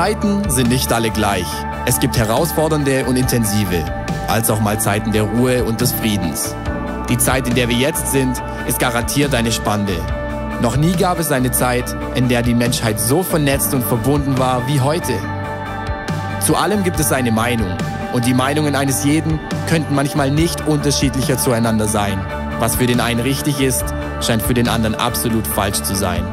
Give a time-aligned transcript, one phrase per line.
[0.00, 1.44] Zeiten sind nicht alle gleich.
[1.84, 3.84] Es gibt herausfordernde und intensive,
[4.28, 6.54] als auch mal Zeiten der Ruhe und des Friedens.
[7.10, 9.92] Die Zeit, in der wir jetzt sind, ist garantiert eine spannende.
[10.62, 14.66] Noch nie gab es eine Zeit, in der die Menschheit so vernetzt und verbunden war
[14.66, 15.12] wie heute.
[16.40, 17.76] Zu allem gibt es eine Meinung
[18.14, 19.38] und die Meinungen eines jeden
[19.68, 22.18] könnten manchmal nicht unterschiedlicher zueinander sein.
[22.58, 23.84] Was für den einen richtig ist,
[24.22, 26.24] scheint für den anderen absolut falsch zu sein.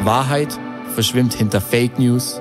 [0.00, 0.50] Wahrheit
[0.96, 2.40] verschwimmt hinter Fake News,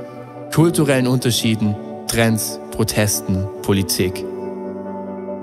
[0.54, 1.76] kulturellen Unterschieden,
[2.08, 4.24] Trends, Protesten, Politik.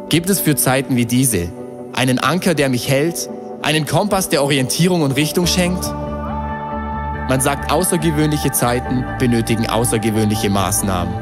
[0.09, 1.53] Gibt es für Zeiten wie diese
[1.93, 3.29] einen Anker, der mich hält,
[3.61, 5.85] einen Kompass, der Orientierung und Richtung schenkt?
[7.29, 11.13] Man sagt, außergewöhnliche Zeiten benötigen außergewöhnliche Maßnahmen.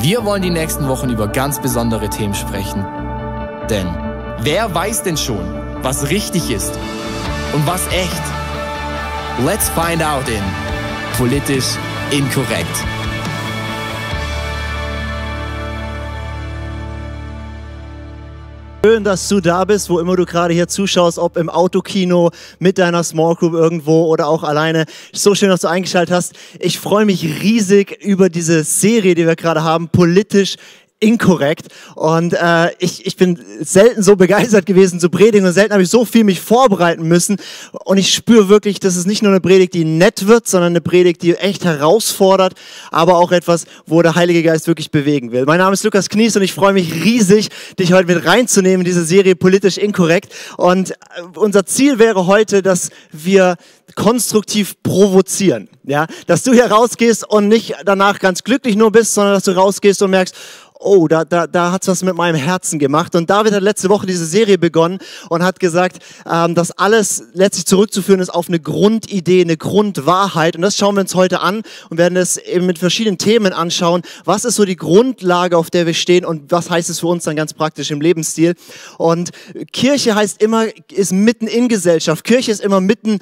[0.00, 2.84] Wir wollen die nächsten Wochen über ganz besondere Themen sprechen.
[3.70, 3.88] Denn
[4.40, 5.40] wer weiß denn schon,
[5.80, 6.78] was richtig ist
[7.54, 8.22] und was echt?
[9.46, 10.63] Let's find out in
[11.16, 11.76] Politisch
[12.10, 12.84] Inkorrekt.
[18.84, 22.78] Schön, dass du da bist, wo immer du gerade hier zuschaust, ob im Autokino, mit
[22.78, 24.86] deiner Small Group irgendwo oder auch alleine.
[25.12, 26.32] So schön, dass du eingeschaltet hast.
[26.58, 30.56] Ich freue mich riesig über diese Serie, die wir gerade haben, politisch
[31.00, 31.68] inkorrekt.
[31.94, 35.90] Und äh, ich, ich bin selten so begeistert gewesen zu predigen und selten habe ich
[35.90, 37.36] so viel mich vorbereiten müssen.
[37.84, 40.80] Und ich spüre wirklich, dass es nicht nur eine Predigt, die nett wird, sondern eine
[40.80, 42.54] Predigt, die echt herausfordert,
[42.90, 45.44] aber auch etwas, wo der Heilige Geist wirklich bewegen will.
[45.44, 48.86] Mein Name ist Lukas Knies und ich freue mich riesig, dich heute mit reinzunehmen in
[48.86, 50.32] diese Serie politisch inkorrekt.
[50.56, 50.94] Und äh,
[51.36, 53.56] unser Ziel wäre heute, dass wir
[53.94, 55.68] konstruktiv provozieren.
[55.84, 59.50] Ja, dass du hier rausgehst und nicht danach ganz glücklich nur bist, sondern dass du
[59.50, 60.34] rausgehst und merkst,
[60.84, 63.14] oh, da, da, da hat's was mit meinem Herzen gemacht.
[63.14, 65.98] Und David hat letzte Woche diese Serie begonnen und hat gesagt,
[66.30, 70.56] ähm, dass alles letztlich zurückzuführen ist auf eine Grundidee, eine Grundwahrheit.
[70.56, 74.02] Und das schauen wir uns heute an und werden es eben mit verschiedenen Themen anschauen.
[74.24, 77.24] Was ist so die Grundlage, auf der wir stehen und was heißt es für uns
[77.24, 78.54] dann ganz praktisch im Lebensstil?
[78.98, 79.30] Und
[79.72, 82.24] Kirche heißt immer, ist mitten in Gesellschaft.
[82.24, 83.18] Kirche ist immer mitten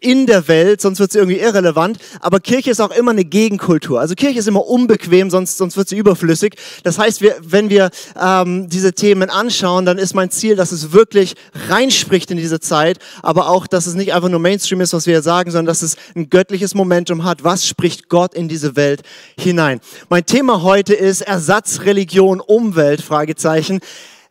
[0.00, 1.98] in der Welt, sonst wird sie irgendwie irrelevant.
[2.20, 4.00] Aber Kirche ist auch immer eine Gegenkultur.
[4.00, 6.54] Also Kirche ist immer unbequem, sonst, sonst wird sie überflüssig.
[6.82, 7.90] Das heißt, wir, wenn wir
[8.20, 11.34] ähm, diese Themen anschauen, dann ist mein Ziel, dass es wirklich
[11.68, 15.20] reinspricht in diese Zeit, aber auch, dass es nicht einfach nur Mainstream ist, was wir
[15.22, 17.44] sagen, sondern dass es ein göttliches Momentum hat.
[17.44, 19.02] Was spricht Gott in diese Welt
[19.38, 19.80] hinein?
[20.08, 23.80] Mein Thema heute ist Ersatzreligion, Umwelt, Fragezeichen.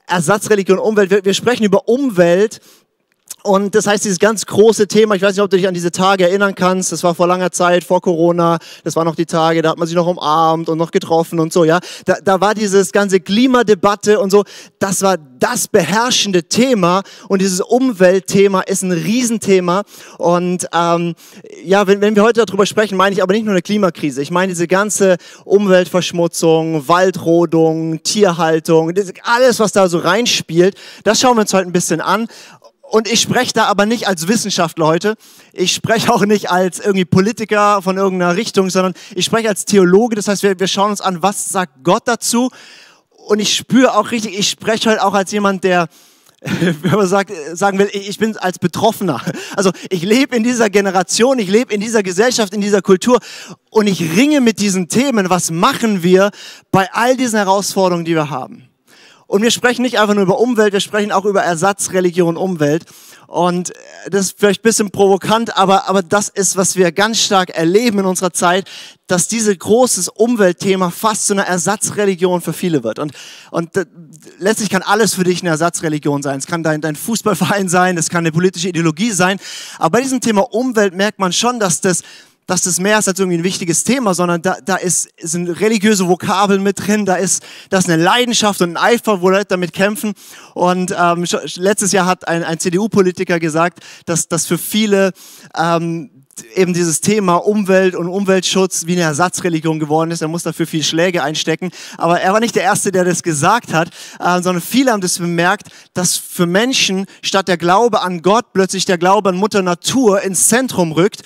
[0.07, 1.12] Ersatzreligion, Umwelt.
[1.12, 2.59] Wir, wir sprechen über Umwelt
[3.44, 5.92] und das heißt, dieses ganz große Thema, ich weiß nicht, ob du dich an diese
[5.92, 9.62] Tage erinnern kannst, das war vor langer Zeit, vor Corona, das waren noch die Tage,
[9.62, 11.80] da hat man sich noch umarmt und noch getroffen und so, ja.
[12.06, 14.44] Da, da war dieses ganze Klimadebatte und so,
[14.80, 19.84] das war das beherrschende Thema und dieses Umweltthema ist ein Riesenthema.
[20.18, 21.16] Und ähm,
[21.64, 24.32] ja, wenn, wenn wir heute darüber sprechen, meine ich aber nicht nur eine Klimakrise, ich
[24.32, 31.54] meine diese ganze Umweltverschmutzung, Waldrodung, Tierhaltung, alles, was da so reinspielt, das schauen wir uns
[31.54, 32.28] heute ein bisschen an.
[32.90, 35.16] Und ich spreche da aber nicht als Wissenschaftler heute.
[35.54, 40.16] Ich spreche auch nicht als irgendwie Politiker von irgendeiner Richtung, sondern ich spreche als Theologe.
[40.16, 42.50] Das heißt, wir, wir schauen uns an, was sagt Gott dazu.
[43.12, 45.88] Und ich spüre auch richtig, ich spreche halt auch als jemand, der,
[46.42, 49.22] wenn man sagt, sagen will, ich bin als Betroffener.
[49.56, 53.20] Also ich lebe in dieser Generation, ich lebe in dieser Gesellschaft, in dieser Kultur
[53.70, 55.30] und ich ringe mit diesen Themen.
[55.30, 56.32] Was machen wir
[56.72, 58.69] bei all diesen Herausforderungen, die wir haben?
[59.30, 62.86] Und wir sprechen nicht einfach nur über Umwelt, wir sprechen auch über Ersatzreligion Umwelt.
[63.28, 63.72] Und
[64.10, 68.00] das ist vielleicht ein bisschen provokant, aber, aber das ist, was wir ganz stark erleben
[68.00, 68.68] in unserer Zeit,
[69.06, 72.98] dass dieses großes Umweltthema fast zu einer Ersatzreligion für viele wird.
[72.98, 73.12] Und,
[73.52, 73.70] und
[74.40, 76.40] letztlich kann alles für dich eine Ersatzreligion sein.
[76.40, 79.40] Es kann dein, dein Fußballverein sein, es kann eine politische Ideologie sein.
[79.78, 82.02] Aber bei diesem Thema Umwelt merkt man schon, dass das
[82.50, 86.07] dass das mehr ist als irgendwie ein wichtiges Thema, sondern da, da ist, sind religiöse
[86.07, 89.72] Vokabeln mit drin, da ist, da ist eine Leidenschaft und ein Eifer, wo Leute damit
[89.72, 90.13] kämpfen.
[90.56, 91.25] Und ähm,
[91.56, 95.12] letztes Jahr hat ein, ein CDU-Politiker gesagt, dass, dass für viele
[95.56, 96.10] ähm,
[96.56, 100.22] eben dieses Thema Umwelt und Umweltschutz wie eine Ersatzreligion geworden ist.
[100.22, 101.69] Er muss dafür viel Schläge einstecken.
[101.98, 105.19] Aber er war nicht der Erste, der das gesagt hat, äh, sondern viele haben das
[105.19, 110.22] bemerkt, dass für Menschen statt der Glaube an Gott plötzlich der Glaube an Mutter Natur
[110.22, 111.22] ins Zentrum rückt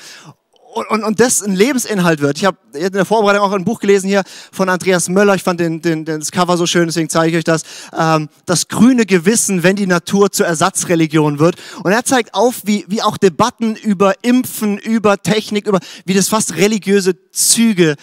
[0.73, 2.37] und, und, und das ein Lebensinhalt wird.
[2.37, 5.35] Ich habe in der Vorbereitung auch ein Buch gelesen hier von Andreas Möller.
[5.35, 7.63] Ich fand den, den, den das Cover so schön, deswegen zeige ich euch das.
[7.97, 11.55] Ähm, das grüne Gewissen, wenn die Natur zur Ersatzreligion wird.
[11.83, 16.29] Und er zeigt auf, wie, wie auch Debatten über Impfen, über Technik, über wie das
[16.29, 17.95] fast religiöse Züge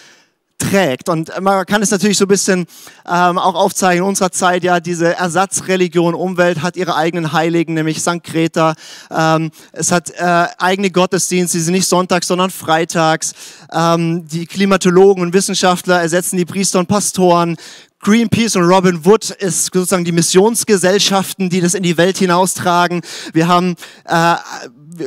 [0.61, 1.09] trägt.
[1.09, 2.67] Und man kann es natürlich so ein bisschen
[3.09, 8.01] ähm, auch aufzeigen in unserer Zeit, ja, diese Ersatzreligion Umwelt hat ihre eigenen Heiligen, nämlich
[8.01, 8.23] St.
[8.23, 8.75] Greta.
[9.11, 13.35] Ähm, es hat äh, eigene Gottesdienste, die sind nicht sonntags, sondern freitags.
[13.73, 17.57] Ähm, die Klimatologen und Wissenschaftler ersetzen die Priester und Pastoren.
[18.03, 23.03] Greenpeace und Robin Wood ist sozusagen die Missionsgesellschaften, die das in die Welt hinaustragen.
[23.35, 23.77] Wir haben
[24.07, 24.37] äh,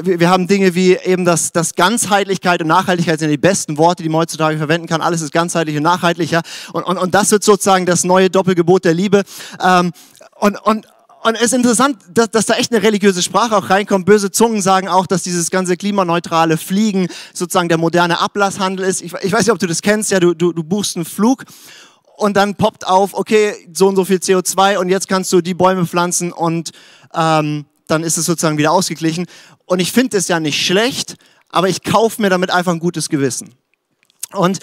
[0.01, 4.03] wir, wir haben Dinge wie eben das, das Ganzheitlichkeit und Nachhaltigkeit sind die besten Worte,
[4.03, 5.01] die man heutzutage verwenden kann.
[5.01, 6.41] Alles ist ganzheitlich und nachhaltiger.
[6.73, 9.23] Und, und, und das wird sozusagen das neue Doppelgebot der Liebe.
[9.63, 9.91] Ähm,
[10.35, 10.87] und, und,
[11.23, 14.05] und es ist interessant, dass, dass da echt eine religiöse Sprache auch reinkommt.
[14.05, 19.01] Böse Zungen sagen auch, dass dieses ganze klimaneutrale Fliegen sozusagen der moderne Ablasshandel ist.
[19.01, 20.11] Ich, ich weiß nicht, ob du das kennst.
[20.11, 21.45] Ja, du, du, du buchst einen Flug
[22.17, 25.53] und dann poppt auf, okay, so und so viel CO2 und jetzt kannst du die
[25.53, 26.71] Bäume pflanzen und
[27.13, 29.25] ähm, dann ist es sozusagen wieder ausgeglichen.
[29.65, 31.15] Und ich finde es ja nicht schlecht,
[31.49, 33.53] aber ich kaufe mir damit einfach ein gutes Gewissen.
[34.31, 34.59] Und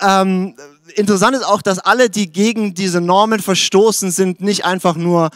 [0.00, 0.56] ähm,
[0.94, 5.30] interessant ist auch, dass alle, die gegen diese Normen verstoßen, sind nicht einfach nur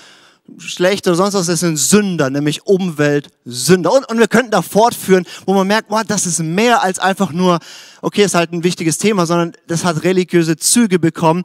[0.58, 3.92] schlecht oder sonst was, das sind Sünder, nämlich Umweltsünder.
[3.92, 7.32] Und, und wir könnten da fortführen, wo man merkt, wow, das ist mehr als einfach
[7.32, 7.58] nur,
[8.02, 11.44] okay, ist halt ein wichtiges Thema, sondern das hat religiöse Züge bekommen.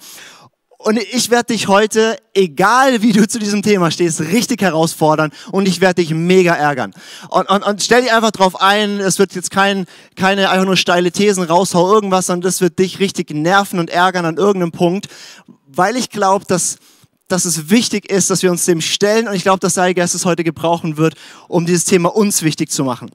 [0.83, 5.67] Und ich werde dich heute, egal wie du zu diesem Thema stehst, richtig herausfordern und
[5.67, 6.93] ich werde dich mega ärgern.
[7.29, 9.85] Und, und, und stell dich einfach drauf ein, es wird jetzt kein,
[10.15, 14.25] keine einfach nur steile Thesen raushau irgendwas, sondern das wird dich richtig nerven und ärgern
[14.25, 15.07] an irgendeinem Punkt,
[15.67, 16.77] weil ich glaube, dass,
[17.27, 20.01] dass es wichtig ist, dass wir uns dem stellen und ich glaube, dass der Heilige
[20.01, 21.13] Geist es heute gebrauchen wird,
[21.47, 23.11] um dieses Thema uns wichtig zu machen.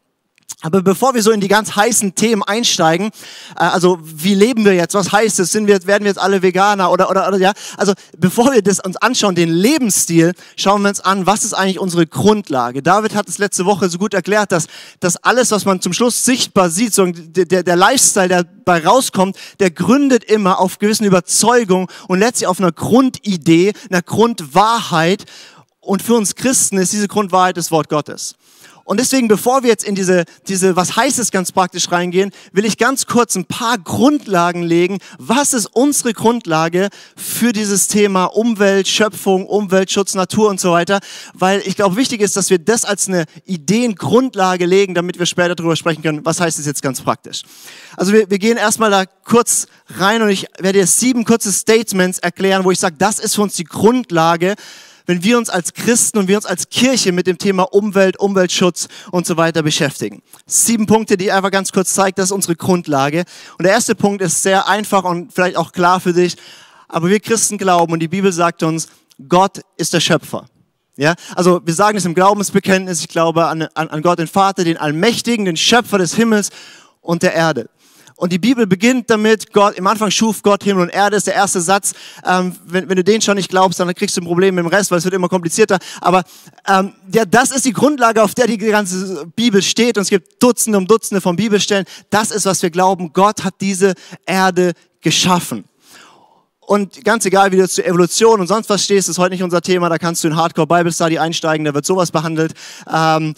[0.62, 3.10] Aber bevor wir so in die ganz heißen Themen einsteigen,
[3.56, 4.94] äh, also wie leben wir jetzt?
[4.94, 5.52] Was heißt es?
[5.52, 7.52] Sind wir, werden wir jetzt alle Veganer oder, oder, oder ja?
[7.76, 11.78] Also bevor wir das uns anschauen, den Lebensstil, schauen wir uns an, was ist eigentlich
[11.78, 12.82] unsere Grundlage?
[12.82, 14.66] David hat es letzte Woche so gut erklärt, dass,
[14.98, 19.36] dass alles, was man zum Schluss sichtbar sieht, so der, der Lifestyle, der dabei rauskommt,
[19.60, 25.26] der gründet immer auf gewissen Überzeugungen und letztlich auf einer Grundidee, einer Grundwahrheit.
[25.80, 28.34] Und für uns Christen ist diese Grundwahrheit das Wort Gottes.
[28.86, 32.64] Und deswegen, bevor wir jetzt in diese, diese, was heißt es ganz praktisch reingehen, will
[32.64, 34.98] ich ganz kurz ein paar Grundlagen legen.
[35.18, 41.00] Was ist unsere Grundlage für dieses Thema Umwelt, Schöpfung, Umweltschutz, Natur und so weiter?
[41.34, 45.56] Weil ich glaube, wichtig ist, dass wir das als eine Ideengrundlage legen, damit wir später
[45.56, 47.42] darüber sprechen können, was heißt es jetzt ganz praktisch.
[47.96, 49.66] Also wir, wir gehen erstmal da kurz
[49.98, 53.42] rein und ich werde dir sieben kurze Statements erklären, wo ich sage, das ist für
[53.42, 54.54] uns die Grundlage,
[55.06, 58.88] wenn wir uns als Christen und wir uns als Kirche mit dem Thema Umwelt, Umweltschutz
[59.10, 60.22] und so weiter beschäftigen.
[60.46, 63.24] Sieben Punkte, die einfach ganz kurz zeigt, das ist unsere Grundlage.
[63.58, 66.36] Und der erste Punkt ist sehr einfach und vielleicht auch klar für dich.
[66.88, 68.88] Aber wir Christen glauben und die Bibel sagt uns,
[69.28, 70.46] Gott ist der Schöpfer.
[70.98, 74.64] Ja, also wir sagen es im Glaubensbekenntnis, ich glaube an, an, an Gott den Vater,
[74.64, 76.50] den Allmächtigen, den Schöpfer des Himmels
[77.02, 77.68] und der Erde.
[78.16, 81.34] Und die Bibel beginnt damit, Gott, im Anfang schuf Gott Himmel und Erde, ist der
[81.34, 81.92] erste Satz.
[82.24, 84.68] Ähm, wenn, wenn, du den schon nicht glaubst, dann kriegst du ein Problem mit dem
[84.68, 85.78] Rest, weil es wird immer komplizierter.
[86.00, 86.24] Aber
[86.66, 89.98] ähm, ja, das ist die Grundlage, auf der die ganze Bibel steht.
[89.98, 91.84] Und es gibt Dutzende um Dutzende von Bibelstellen.
[92.08, 93.12] Das ist, was wir glauben.
[93.12, 93.92] Gott hat diese
[94.24, 94.72] Erde
[95.02, 95.64] geschaffen.
[96.66, 99.62] Und ganz egal, wie du zur Evolution und sonst was stehst, ist heute nicht unser
[99.62, 99.88] Thema.
[99.88, 102.54] Da kannst du in Hardcore Bible Study einsteigen, da wird sowas behandelt.
[102.92, 103.34] Ähm,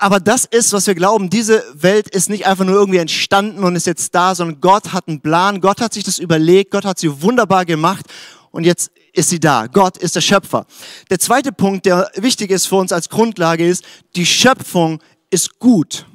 [0.00, 1.28] aber das ist, was wir glauben.
[1.28, 5.08] Diese Welt ist nicht einfach nur irgendwie entstanden und ist jetzt da, sondern Gott hat
[5.08, 5.60] einen Plan.
[5.60, 6.70] Gott hat sich das überlegt.
[6.70, 8.06] Gott hat sie wunderbar gemacht.
[8.52, 9.66] Und jetzt ist sie da.
[9.66, 10.66] Gott ist der Schöpfer.
[11.10, 15.00] Der zweite Punkt, der wichtig ist für uns als Grundlage, ist, die Schöpfung
[15.30, 16.06] ist gut.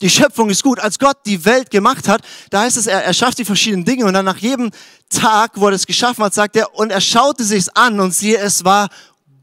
[0.00, 0.78] Die Schöpfung ist gut.
[0.78, 4.04] Als Gott die Welt gemacht hat, da heißt es, er, er schafft die verschiedenen Dinge
[4.04, 4.70] und dann nach jedem
[5.10, 8.38] Tag, wo er es geschaffen hat, sagt er, und er schaute sich's an und siehe,
[8.38, 8.88] es war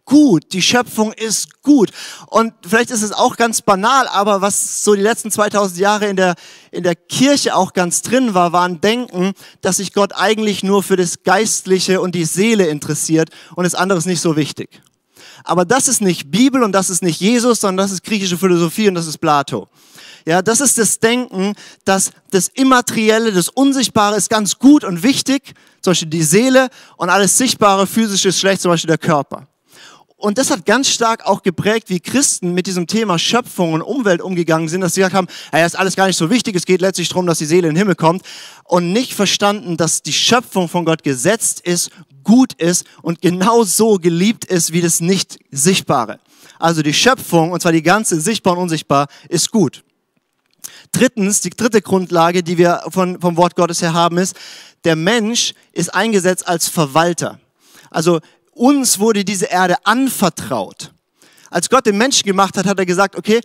[0.09, 0.51] gut.
[0.51, 1.91] Die Schöpfung ist gut.
[2.27, 6.17] Und vielleicht ist es auch ganz banal, aber was so die letzten 2000 Jahre in
[6.17, 6.35] der,
[6.71, 10.83] in der Kirche auch ganz drin war, war ein Denken, dass sich Gott eigentlich nur
[10.83, 14.81] für das Geistliche und die Seele interessiert und das andere ist nicht so wichtig.
[15.45, 18.89] Aber das ist nicht Bibel und das ist nicht Jesus, sondern das ist griechische Philosophie
[18.89, 19.69] und das ist Plato.
[20.25, 21.53] Ja, das ist das Denken,
[21.85, 27.09] dass das Immaterielle, das Unsichtbare ist ganz gut und wichtig, zum Beispiel die Seele und
[27.09, 29.47] alles Sichtbare, physische ist schlecht, zum Beispiel der Körper.
[30.19, 34.21] Und das hat ganz stark auch geprägt, wie Christen mit diesem Thema Schöpfung und Umwelt
[34.21, 36.81] umgegangen sind, dass sie gesagt haben, ja, ist alles gar nicht so wichtig, es geht
[36.81, 38.23] letztlich darum, dass die Seele in den Himmel kommt
[38.65, 43.95] und nicht verstanden, dass die Schöpfung von Gott gesetzt ist, gut ist und genau so
[43.95, 46.19] geliebt ist wie das nicht Sichtbare.
[46.59, 49.85] Also die Schöpfung, und zwar die ganze sichtbar und unsichtbar, ist gut.
[50.91, 54.35] Drittens, die dritte Grundlage, die wir von, vom Wort Gottes her haben, ist,
[54.83, 57.39] der Mensch ist eingesetzt als Verwalter.
[57.89, 58.19] Also
[58.59, 60.91] uns wurde diese Erde anvertraut.
[61.49, 63.41] Als Gott den Menschen gemacht hat, hat er gesagt, okay,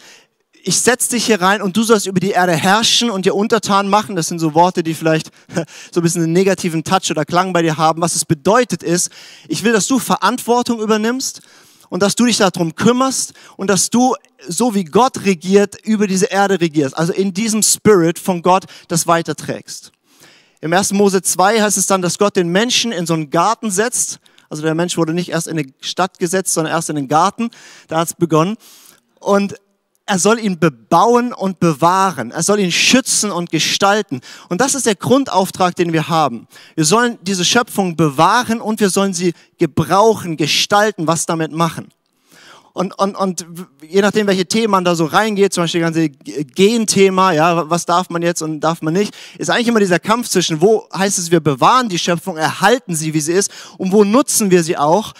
[0.66, 3.88] ich setze dich hier rein und du sollst über die Erde herrschen und dir untertan
[3.88, 4.16] machen.
[4.16, 5.30] Das sind so Worte, die vielleicht
[5.92, 8.00] so ein bisschen einen negativen Touch oder Klang bei dir haben.
[8.00, 9.11] Was es bedeutet ist,
[9.47, 11.42] ich will, dass du Verantwortung übernimmst
[11.90, 14.14] und dass du dich darum kümmerst und dass du,
[14.49, 16.97] so wie Gott regiert, über diese Erde regierst.
[16.97, 19.92] Also in diesem Spirit von Gott das weiterträgst.
[20.62, 20.94] Im 1.
[20.94, 24.18] Mose 2 heißt es dann, dass Gott den Menschen in so einen Garten setzt.
[24.54, 27.50] Also der Mensch wurde nicht erst in eine Stadt gesetzt, sondern erst in den Garten.
[27.88, 28.56] Da hat es begonnen.
[29.18, 29.56] Und
[30.06, 32.30] er soll ihn bebauen und bewahren.
[32.30, 34.20] Er soll ihn schützen und gestalten.
[34.49, 36.46] Und das ist der Grundauftrag, den wir haben.
[36.76, 41.88] Wir sollen diese Schöpfung bewahren und wir sollen sie gebrauchen, gestalten, was damit machen.
[42.75, 43.47] Und, und, und
[43.88, 47.87] je nachdem, welche Themen man da so reingeht, zum Beispiel das ganze Genthema, ja, was
[47.87, 51.16] darf man jetzt und darf man nicht, ist eigentlich immer dieser Kampf zwischen, wo heißt
[51.21, 54.76] es, wir bewahren die Schöpfung, erhalten sie, wie sie ist, und wo nutzen wir sie
[54.76, 55.14] auch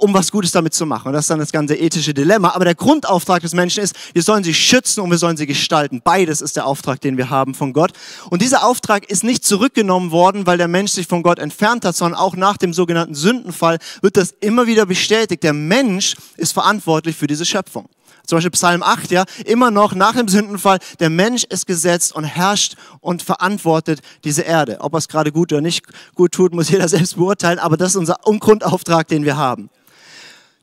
[0.00, 1.08] um was Gutes damit zu machen.
[1.08, 2.50] Und das ist dann das ganze ethische Dilemma.
[2.54, 6.00] Aber der Grundauftrag des Menschen ist, wir sollen sie schützen und wir sollen sie gestalten.
[6.02, 7.92] Beides ist der Auftrag, den wir haben von Gott.
[8.30, 11.96] Und dieser Auftrag ist nicht zurückgenommen worden, weil der Mensch sich von Gott entfernt hat,
[11.96, 15.42] sondern auch nach dem sogenannten Sündenfall wird das immer wieder bestätigt.
[15.42, 17.88] Der Mensch ist verantwortlich für diese Schöpfung.
[18.26, 22.22] Zum Beispiel Psalm 8, ja, immer noch nach dem Sündenfall, der Mensch ist gesetzt und
[22.22, 24.78] herrscht und verantwortet diese Erde.
[24.80, 27.90] Ob er es gerade gut oder nicht gut tut, muss jeder selbst beurteilen, aber das
[27.90, 29.68] ist unser Grundauftrag, den wir haben.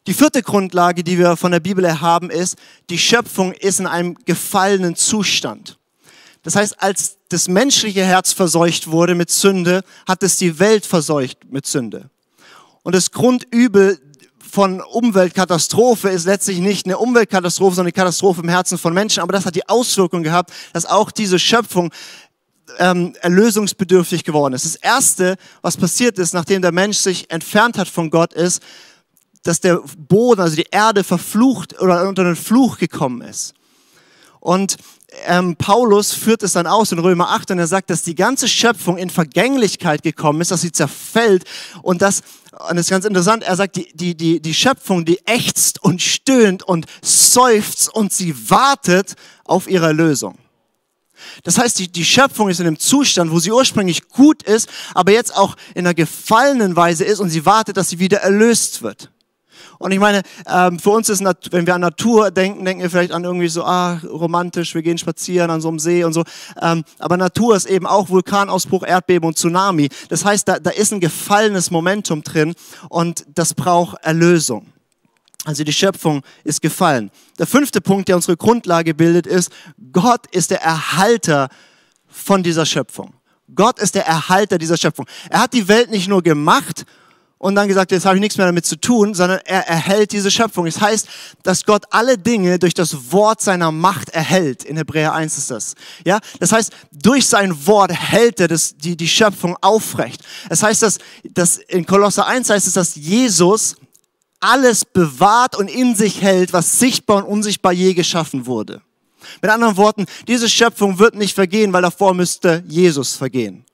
[0.08, 2.56] Die vierte Grundlage, die wir von der Bibel erhaben, ist,
[2.90, 5.78] die Schöpfung ist in einem gefallenen Zustand.
[6.44, 11.40] Das heißt, als das menschliche Herz verseucht wurde mit Sünde, hat es die Welt verseucht
[11.52, 12.10] mit Sünde.
[12.84, 14.00] Und das Grundübel
[14.50, 19.22] von Umweltkatastrophe ist letztlich nicht eine Umweltkatastrophe, sondern eine Katastrophe im Herzen von Menschen.
[19.22, 21.92] Aber das hat die Auswirkung gehabt, dass auch diese Schöpfung
[22.80, 24.64] ähm, erlösungsbedürftig geworden ist.
[24.64, 28.62] Das Erste, was passiert ist, nachdem der Mensch sich entfernt hat von Gott, ist,
[29.48, 33.54] dass der Boden, also die Erde verflucht oder unter den Fluch gekommen ist.
[34.40, 34.78] Und
[35.26, 38.48] ähm, Paulus führt es dann aus in Römer 8 und er sagt, dass die ganze
[38.48, 41.46] Schöpfung in Vergänglichkeit gekommen ist, dass sie zerfällt
[41.82, 42.24] und das,
[42.70, 46.02] und das ist ganz interessant, er sagt, die, die, die, die Schöpfung, die ächzt und
[46.02, 50.38] stöhnt und seufzt und sie wartet auf ihre Erlösung.
[51.44, 55.14] Das heißt, die, die Schöpfung ist in einem Zustand, wo sie ursprünglich gut ist, aber
[55.14, 59.10] jetzt auch in einer gefallenen Weise ist und sie wartet, dass sie wieder erlöst wird.
[59.80, 63.12] Und ich meine, ähm, für uns ist, wenn wir an Natur denken, denken wir vielleicht
[63.12, 66.24] an irgendwie so, ah, romantisch, wir gehen spazieren an so einem See und so.
[66.62, 69.90] Ähm, aber Natur ist eben auch Vulkanausbruch, Erdbeben und Tsunami.
[70.10, 72.56] Das heißt, da, da ist ein gefallenes Momentum drin
[72.90, 74.68] und das braucht Erlösung.
[75.46, 77.10] Also die Schöpfung ist gefallen.
[77.40, 79.50] Der fünfte Punkt, der unsere Grundlage bildet, ist,
[79.94, 81.48] Gott ist der Erhalter
[82.08, 83.14] von dieser Schöpfung.
[83.56, 85.08] Gott ist der Erhalter dieser Schöpfung.
[85.30, 86.86] Er hat die Welt nicht nur gemacht
[87.40, 90.32] und dann gesagt, jetzt habe ich nichts mehr damit zu tun, sondern er erhält diese
[90.32, 90.66] Schöpfung.
[90.66, 91.08] Das heißt,
[91.44, 94.64] dass Gott alle Dinge durch das Wort seiner Macht erhält.
[94.64, 95.76] In Hebräer 1 ist das.
[96.04, 100.24] Ja, das heißt, durch sein Wort hält er das, die, die Schöpfung aufrecht.
[100.50, 103.76] Das heißt, dass, dass in Kolosser 1 heißt es, dass Jesus
[104.40, 108.82] alles bewahrt und in sich hält, was sichtbar und unsichtbar je geschaffen wurde.
[109.42, 113.67] Mit anderen Worten, diese Schöpfung wird nicht vergehen, weil davor müsste Jesus vergehen.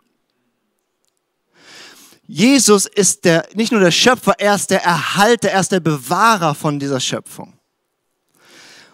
[2.26, 6.56] Jesus ist der, nicht nur der Schöpfer, er ist der Erhalter, er ist der Bewahrer
[6.56, 7.54] von dieser Schöpfung.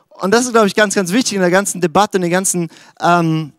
[0.10, 2.70] Und das ist, glaube ich, ganz, ganz wichtig in der ganzen Debatte, in der ganzen
[3.00, 3.54] ähm,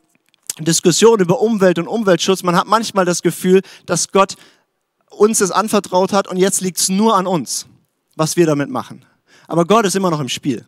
[0.59, 2.43] Diskussion über Umwelt und Umweltschutz.
[2.43, 4.35] Man hat manchmal das Gefühl, dass Gott
[5.09, 7.67] uns das anvertraut hat und jetzt liegt es nur an uns,
[8.17, 9.05] was wir damit machen.
[9.47, 10.65] Aber Gott ist immer noch im Spiel.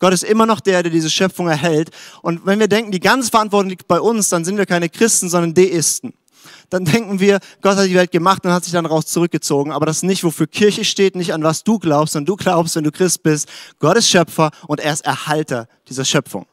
[0.00, 1.90] Gott ist immer noch der, der diese Schöpfung erhält.
[2.22, 5.28] Und wenn wir denken, die ganze Verantwortung liegt bei uns, dann sind wir keine Christen,
[5.28, 6.14] sondern Deisten
[6.70, 9.72] dann denken wir, Gott hat die Welt gemacht und hat sich dann raus zurückgezogen.
[9.72, 12.76] Aber das ist nicht, wofür Kirche steht, nicht an was du glaubst, sondern du glaubst,
[12.76, 13.48] wenn du Christ bist,
[13.78, 16.46] Gott ist Schöpfer und er ist Erhalter dieser Schöpfung.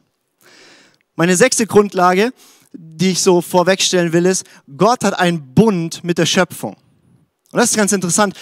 [1.14, 2.32] Meine sechste Grundlage,
[2.72, 4.44] die ich so vorwegstellen will, ist,
[4.76, 6.76] Gott hat einen Bund mit der Schöpfung.
[7.52, 8.36] Und das ist ganz interessant.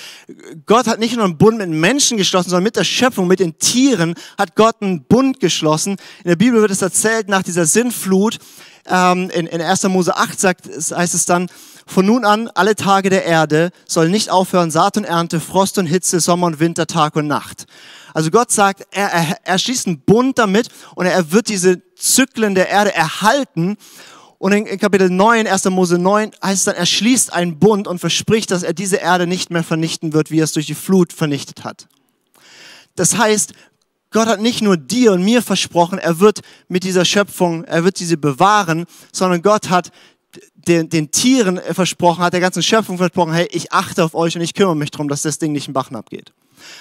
[0.66, 3.59] Gott hat nicht nur einen Bund mit Menschen geschlossen, sondern mit der Schöpfung, mit den
[3.59, 5.97] Tieren hat Gott einen Bund geschlossen.
[6.25, 8.38] In der Bibel wird es erzählt, nach dieser Sinnflut,
[8.86, 9.84] ähm, in, in 1.
[9.84, 11.48] Mose 8 sagt, heißt es dann,
[11.86, 15.86] von nun an, alle Tage der Erde sollen nicht aufhören, Saat und Ernte, Frost und
[15.86, 17.66] Hitze, Sommer und Winter, Tag und Nacht.
[18.14, 22.54] Also Gott sagt, er, er, er schließt einen Bund damit und er wird diese Zyklen
[22.54, 23.76] der Erde erhalten.
[24.38, 25.64] Und in, in Kapitel 9, 1.
[25.66, 29.26] Mose 9, heißt es dann, er schließt einen Bund und verspricht, dass er diese Erde
[29.26, 31.88] nicht mehr vernichten wird, wie er es durch die Flut vernichtet hat.
[32.96, 33.52] Das heißt,
[34.14, 37.99] Gott hat nicht nur dir und mir versprochen, er wird mit dieser Schöpfung, er wird
[37.99, 39.90] diese bewahren, sondern Gott hat
[40.54, 44.42] den, den Tieren versprochen, hat der ganzen Schöpfung versprochen, hey, ich achte auf euch und
[44.42, 46.33] ich kümmere mich darum, dass das Ding nicht in Bach abgeht.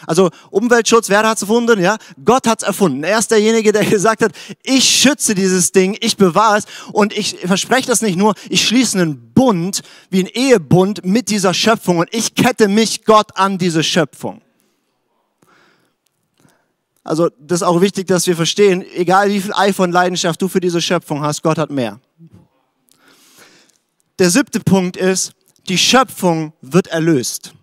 [0.06, 1.82] Also Umweltschutz, wer hat es erfunden?
[1.82, 3.04] Ja, Gott hat es erfunden.
[3.04, 7.38] Er ist derjenige, der gesagt hat, ich schütze dieses Ding, ich bewahre es und ich
[7.44, 12.10] verspreche das nicht nur, ich schließe einen Bund, wie ein Ehebund mit dieser Schöpfung und
[12.12, 14.44] ich kette mich Gott an diese Schöpfung.
[17.04, 20.48] Also das ist auch wichtig, dass wir verstehen, egal wie viel Eifer und Leidenschaft du
[20.48, 22.00] für diese Schöpfung hast, Gott hat mehr.
[24.20, 25.34] Der siebte Punkt ist,
[25.68, 27.54] die Schöpfung wird erlöst.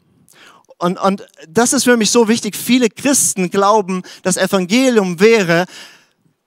[0.79, 2.57] Und, und das ist für mich so wichtig.
[2.57, 5.67] Viele Christen glauben, das Evangelium wäre,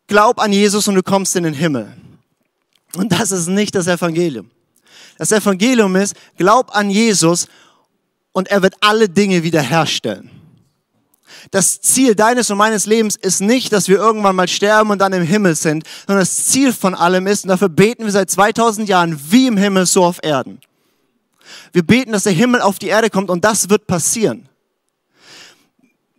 [0.07, 1.93] glaub an Jesus und du kommst in den Himmel.
[2.95, 4.51] Und das ist nicht das Evangelium.
[5.17, 7.47] Das Evangelium ist, glaub an Jesus
[8.31, 10.42] und er wird alle Dinge wiederherstellen.
[11.51, 15.13] Das Ziel deines und meines Lebens ist nicht, dass wir irgendwann mal sterben und dann
[15.13, 18.87] im Himmel sind, sondern das Ziel von allem ist, und dafür beten wir seit 2000
[18.89, 20.59] Jahren, wie im Himmel, so auf Erden.
[21.71, 24.47] Wir beten, dass der Himmel auf die Erde kommt und das wird passieren.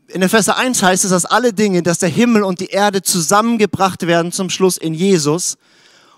[0.08, 4.06] In Epheser 1 heißt es, dass alle Dinge, dass der Himmel und die Erde zusammengebracht
[4.06, 5.56] werden zum Schluss in Jesus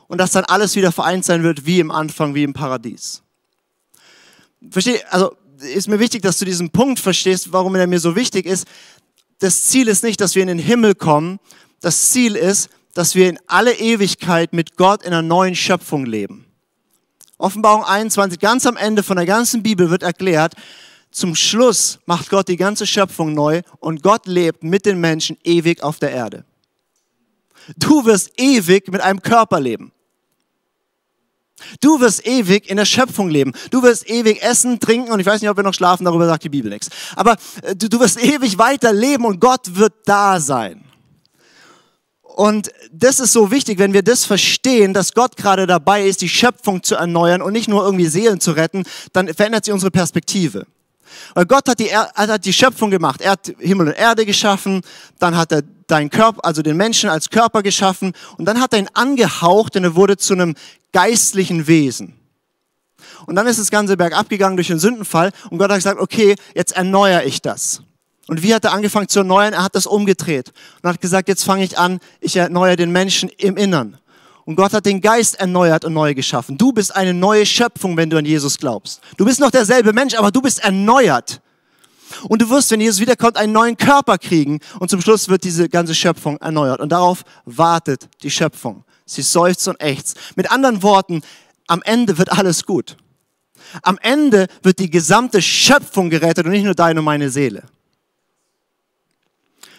[0.08, 3.22] und dass dann alles wieder vereint sein wird wie im Anfang, wie im Paradies.
[4.70, 8.46] Verstehe, also ist mir wichtig, dass du diesen Punkt verstehst, warum er mir so wichtig
[8.46, 8.66] ist.
[9.38, 11.38] Das Ziel ist nicht, dass wir in den Himmel kommen.
[11.80, 16.46] Das Ziel ist, dass wir in alle Ewigkeit mit Gott in einer neuen Schöpfung leben.
[17.38, 20.54] Offenbarung 21, ganz am Ende von der ganzen Bibel wird erklärt,
[21.10, 25.82] zum Schluss macht Gott die ganze Schöpfung neu und Gott lebt mit den Menschen ewig
[25.82, 26.44] auf der Erde.
[27.76, 29.92] Du wirst ewig mit einem Körper leben.
[31.80, 33.52] Du wirst ewig in der Schöpfung leben.
[33.70, 36.44] Du wirst ewig essen, trinken und ich weiß nicht, ob wir noch schlafen, darüber sagt
[36.44, 36.90] die Bibel nichts.
[37.14, 40.84] Aber äh, du, du wirst ewig weiter leben und Gott wird da sein.
[42.36, 46.28] Und das ist so wichtig, wenn wir das verstehen, dass Gott gerade dabei ist, die
[46.28, 48.84] Schöpfung zu erneuern und nicht nur irgendwie Seelen zu retten,
[49.14, 50.66] dann verändert sich unsere Perspektive.
[51.34, 53.22] Weil Gott hat die, er hat die Schöpfung gemacht.
[53.22, 54.82] Er hat Himmel und Erde geschaffen,
[55.18, 58.80] dann hat er deinen Körper, also den Menschen als Körper geschaffen und dann hat er
[58.80, 60.54] ihn angehaucht und er wurde zu einem
[60.92, 62.14] geistlichen Wesen.
[63.26, 66.36] Und dann ist das ganze Berg abgegangen durch den Sündenfall und Gott hat gesagt, okay,
[66.54, 67.82] jetzt erneuere ich das.
[68.28, 69.52] Und wie hat er angefangen zu erneuern?
[69.52, 73.28] Er hat das umgedreht und hat gesagt, jetzt fange ich an, ich erneuere den Menschen
[73.38, 73.98] im Innern.
[74.44, 76.56] Und Gott hat den Geist erneuert und neu geschaffen.
[76.56, 79.00] Du bist eine neue Schöpfung, wenn du an Jesus glaubst.
[79.16, 81.40] Du bist noch derselbe Mensch, aber du bist erneuert.
[82.28, 84.60] Und du wirst, wenn Jesus wiederkommt, einen neuen Körper kriegen.
[84.78, 86.80] Und zum Schluss wird diese ganze Schöpfung erneuert.
[86.80, 88.84] Und darauf wartet die Schöpfung.
[89.04, 90.16] Sie seufzt und ächzt.
[90.36, 91.22] Mit anderen Worten,
[91.66, 92.96] am Ende wird alles gut.
[93.82, 97.64] Am Ende wird die gesamte Schöpfung gerettet und nicht nur deine und meine Seele.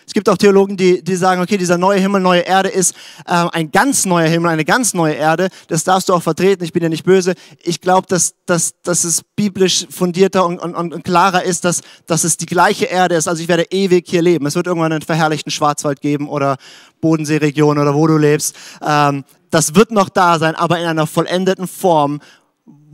[0.07, 3.45] Es gibt auch Theologen, die, die sagen, okay, dieser neue Himmel, neue Erde ist äh,
[3.51, 5.49] ein ganz neuer Himmel, eine ganz neue Erde.
[5.67, 6.63] Das darfst du auch vertreten.
[6.63, 7.33] Ich bin ja nicht böse.
[7.61, 12.23] Ich glaube, dass, dass, dass es biblisch fundierter und, und, und klarer ist, dass, dass
[12.23, 13.27] es die gleiche Erde ist.
[13.27, 14.45] Also ich werde ewig hier leben.
[14.45, 16.55] Es wird irgendwann einen verherrlichten Schwarzwald geben oder
[17.01, 18.55] Bodenseeregion oder wo du lebst.
[18.81, 22.21] Ähm, das wird noch da sein, aber in einer vollendeten Form,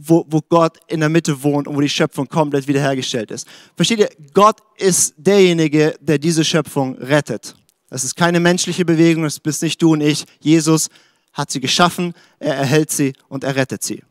[0.05, 3.47] wo, wo Gott in der Mitte wohnt und wo die Schöpfung komplett wiederhergestellt ist.
[3.75, 4.09] Versteht ihr?
[4.33, 7.55] Gott ist derjenige, der diese Schöpfung rettet.
[7.89, 10.25] Das ist keine menschliche Bewegung, das bist nicht du und ich.
[10.39, 10.89] Jesus
[11.31, 14.03] hat sie geschaffen, er erhält sie und er rettet sie.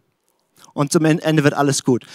[0.75, 2.07] Und zum Ende wird alles gut.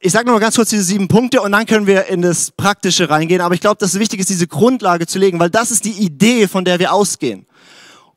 [0.00, 3.10] Ich sage nochmal ganz kurz diese sieben Punkte und dann können wir in das Praktische
[3.10, 3.40] reingehen.
[3.40, 5.90] Aber ich glaube, dass es wichtig ist, diese Grundlage zu legen, weil das ist die
[5.90, 7.46] Idee, von der wir ausgehen.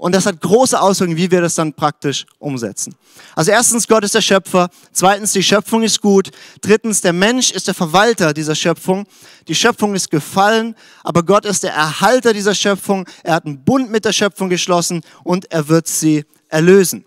[0.02, 2.96] Und das hat große Auswirkungen, wie wir das dann praktisch umsetzen.
[3.36, 4.72] Also erstens, Gott ist der Schöpfer.
[4.92, 6.32] Zweitens, die Schöpfung ist gut.
[6.62, 9.06] Drittens, der Mensch ist der Verwalter dieser Schöpfung.
[9.48, 13.08] Die Schöpfung ist gefallen, aber Gott ist der Erhalter dieser Schöpfung.
[13.22, 17.06] Er hat einen Bund mit der Schöpfung geschlossen und er wird sie erlösen.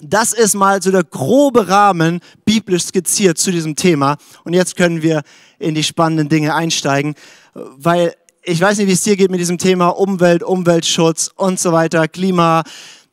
[0.00, 4.16] Das ist mal so der grobe Rahmen biblisch skizziert zu diesem Thema.
[4.44, 5.24] Und jetzt können wir
[5.58, 7.16] in die spannenden Dinge einsteigen,
[7.52, 8.14] weil
[8.48, 12.06] ich weiß nicht, wie es dir geht mit diesem Thema Umwelt, Umweltschutz und so weiter,
[12.06, 12.62] Klima.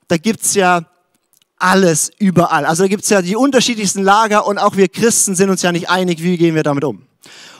[0.08, 0.86] Da gibt's ja
[1.58, 2.66] alles überall.
[2.66, 5.90] Also da gibt's ja die unterschiedlichsten Lager und auch wir Christen sind uns ja nicht
[5.90, 7.02] einig, wie gehen wir damit um.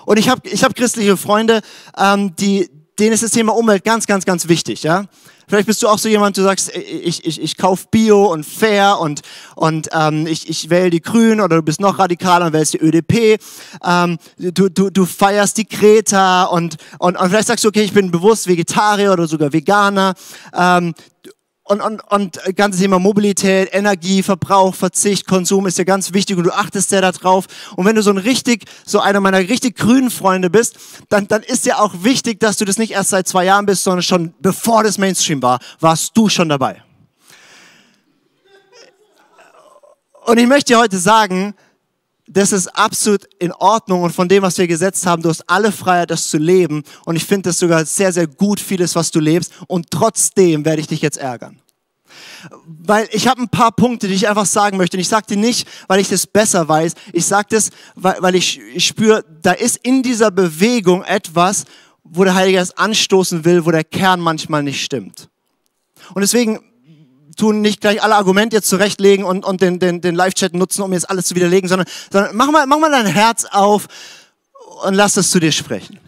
[0.06, 1.62] Und ich habe ich hab christliche Freunde,
[1.98, 4.84] ähm, die, denen ist das Thema Umwelt ganz, ganz, ganz wichtig.
[4.84, 5.06] Ja?
[5.48, 9.00] Vielleicht bist du auch so jemand, du sagst, ich, ich, ich kauf Bio und fair
[9.00, 9.22] und,
[9.56, 12.82] und ähm, ich, ich wähle die Grünen oder du bist noch radikaler und wählst die
[12.82, 13.40] ÖDP.
[13.84, 17.94] Ähm, du, du, du feierst die Kreta und, und, und vielleicht sagst du, okay, ich
[17.94, 20.14] bin bewusst Vegetarier oder sogar Veganer.
[20.54, 20.94] Ähm,
[21.66, 26.44] und, und, und ganzes Thema Mobilität, Energie, Verbrauch, Verzicht, Konsum ist ja ganz wichtig und
[26.44, 27.46] du achtest ja darauf.
[27.76, 30.76] Und wenn du so ein richtig, so einer meiner richtig grünen Freunde bist,
[31.10, 33.84] dann, dann ist ja auch wichtig, dass du das nicht erst seit zwei Jahren bist,
[33.84, 36.84] sondern schon bevor das Mainstream war, warst du schon dabei.
[40.26, 41.54] Und ich möchte dir heute sagen,
[42.34, 45.72] das ist absolut in Ordnung und von dem, was wir gesetzt haben, du hast alle
[45.72, 46.84] Freiheit, das zu leben.
[47.06, 49.54] Und ich finde das sogar sehr, sehr gut, vieles, was du lebst.
[49.68, 51.60] Und trotzdem werde ich dich jetzt ärgern.
[52.66, 54.98] Weil ich habe ein paar Punkte, die ich einfach sagen möchte.
[54.98, 56.94] Und ich sage die nicht, weil ich das besser weiß.
[57.14, 61.66] Ich sage das, weil, weil ich, ich spüre, da ist in dieser Bewegung etwas,
[62.04, 65.30] wo der Heilige Geist anstoßen will, wo der Kern manchmal nicht stimmt.
[66.14, 66.60] Und deswegen
[67.36, 70.94] tun nicht gleich alle Argumente jetzt zurechtlegen und, und den, den, den Live-Chat nutzen, um
[70.94, 73.88] jetzt alles zu widerlegen, sondern, sondern mach, mal, mach mal dein Herz auf
[74.84, 76.00] und lass es zu dir sprechen.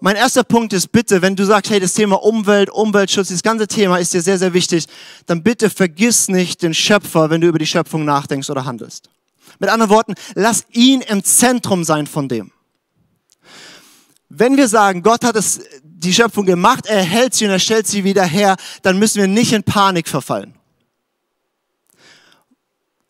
[0.00, 3.66] Mein erster Punkt ist bitte, wenn du sagst, hey, das Thema Umwelt, Umweltschutz, das ganze
[3.66, 4.86] Thema ist dir sehr, sehr wichtig,
[5.26, 9.10] dann bitte vergiss nicht den Schöpfer, wenn du über die Schöpfung nachdenkst oder handelst.
[9.58, 12.52] Mit anderen Worten, lass ihn im Zentrum sein von dem.
[14.28, 15.60] Wenn wir sagen, Gott hat es,
[15.98, 19.28] die Schöpfung gemacht, er hält sie und er stellt sie wieder her, dann müssen wir
[19.28, 20.54] nicht in Panik verfallen.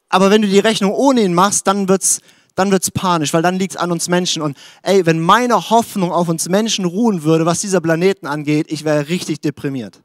[0.09, 2.21] Aber wenn du die Rechnung ohne ihn machst, dann wird's
[2.55, 4.43] dann wird's panisch, weil dann liegt's an uns Menschen.
[4.43, 8.85] Und ey, wenn meine Hoffnung auf uns Menschen ruhen würde, was dieser Planeten angeht, ich
[8.85, 10.03] wäre richtig deprimiert.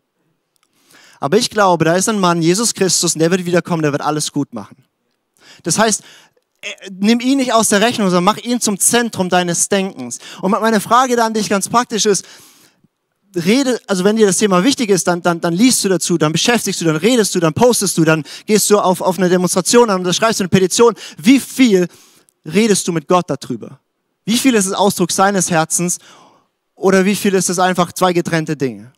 [1.20, 4.04] Aber ich glaube, da ist ein Mann, Jesus Christus, und der wird wiederkommen, der wird
[4.04, 4.76] alles gut machen.
[5.64, 6.04] Das heißt,
[6.62, 10.20] äh, nimm ihn nicht aus der Rechnung, sondern mach ihn zum Zentrum deines Denkens.
[10.42, 12.24] Und meine Frage da an dich ganz praktisch ist,
[13.36, 16.32] rede, also wenn dir das Thema wichtig ist, dann, dann, dann liest du dazu, dann
[16.32, 19.90] beschäftigst du, dann redest du, dann postest du, dann gehst du auf, auf eine Demonstration
[19.90, 20.94] an und schreibst du eine Petition.
[21.18, 21.88] Wie viel
[22.46, 23.80] redest du mit Gott darüber?
[24.26, 25.98] Wie viel ist es Ausdruck seines Herzens
[26.76, 28.94] oder wie viel ist es einfach zwei getrennte Dinge?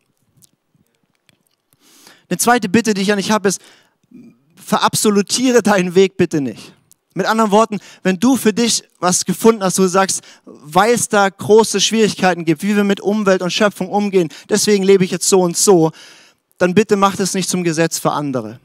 [2.29, 3.61] Eine zweite Bitte, die ich an dich habe, ist,
[4.55, 6.74] verabsolutiere deinen Weg bitte nicht.
[7.17, 11.29] Mit anderen Worten, wenn du für dich was gefunden hast, du sagst, weil es da
[11.29, 15.39] große Schwierigkeiten gibt, wie wir mit Umwelt und Schöpfung umgehen, deswegen lebe ich jetzt so
[15.39, 15.91] und so,
[16.57, 18.59] dann bitte mach das nicht zum Gesetz für andere.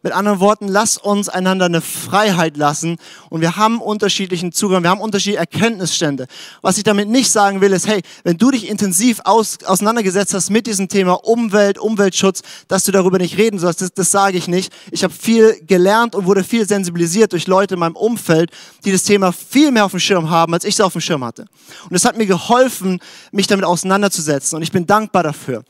[0.00, 2.98] Mit anderen Worten, lass uns einander eine Freiheit lassen
[3.30, 6.28] und wir haben unterschiedlichen Zugang, wir haben unterschiedliche Erkenntnisstände.
[6.62, 10.50] Was ich damit nicht sagen will, ist, hey, wenn du dich intensiv aus, auseinandergesetzt hast
[10.50, 14.46] mit diesem Thema Umwelt, Umweltschutz, dass du darüber nicht reden sollst, das, das sage ich
[14.46, 14.72] nicht.
[14.92, 18.52] Ich habe viel gelernt und wurde viel sensibilisiert durch Leute in meinem Umfeld,
[18.84, 21.24] die das Thema viel mehr auf dem Schirm haben, als ich es auf dem Schirm
[21.24, 21.46] hatte.
[21.90, 23.00] Und es hat mir geholfen,
[23.32, 25.64] mich damit auseinanderzusetzen und ich bin dankbar dafür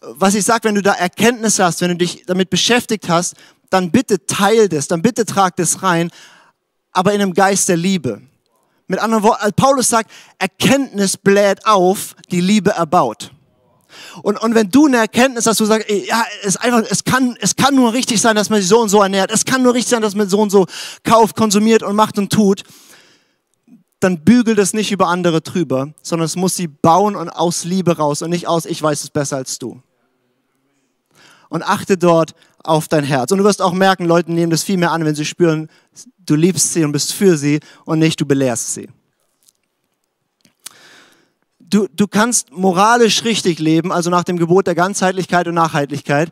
[0.00, 3.34] was ich sage, wenn du da Erkenntnis hast, wenn du dich damit beschäftigt hast,
[3.70, 6.10] dann bitte teil das, dann bitte trag das rein,
[6.92, 8.22] aber in einem Geist der Liebe.
[8.86, 13.32] Mit anderen Worten, Paulus sagt, Erkenntnis bläht auf, die Liebe erbaut.
[14.22, 17.56] Und, und wenn du eine Erkenntnis hast, du sagst, ja, es, einfach, es, kann, es
[17.56, 19.90] kann nur richtig sein, dass man sich so und so ernährt, es kann nur richtig
[19.90, 20.66] sein, dass man so und so
[21.04, 22.64] kauft, konsumiert und macht und tut,
[24.00, 27.96] dann bügel das nicht über andere drüber, sondern es muss sie bauen und aus Liebe
[27.96, 29.82] raus und nicht aus, ich weiß es besser als du.
[31.48, 32.34] Und achte dort
[32.68, 33.32] auf dein Herz.
[33.32, 35.68] Und du wirst auch merken, Leute nehmen das viel mehr an, wenn sie spüren,
[36.18, 38.88] du liebst sie und bist für sie und nicht du belehrst sie.
[41.58, 46.30] Du, du kannst moralisch richtig leben, also nach dem Gebot der Ganzheitlichkeit und Nachhaltigkeit,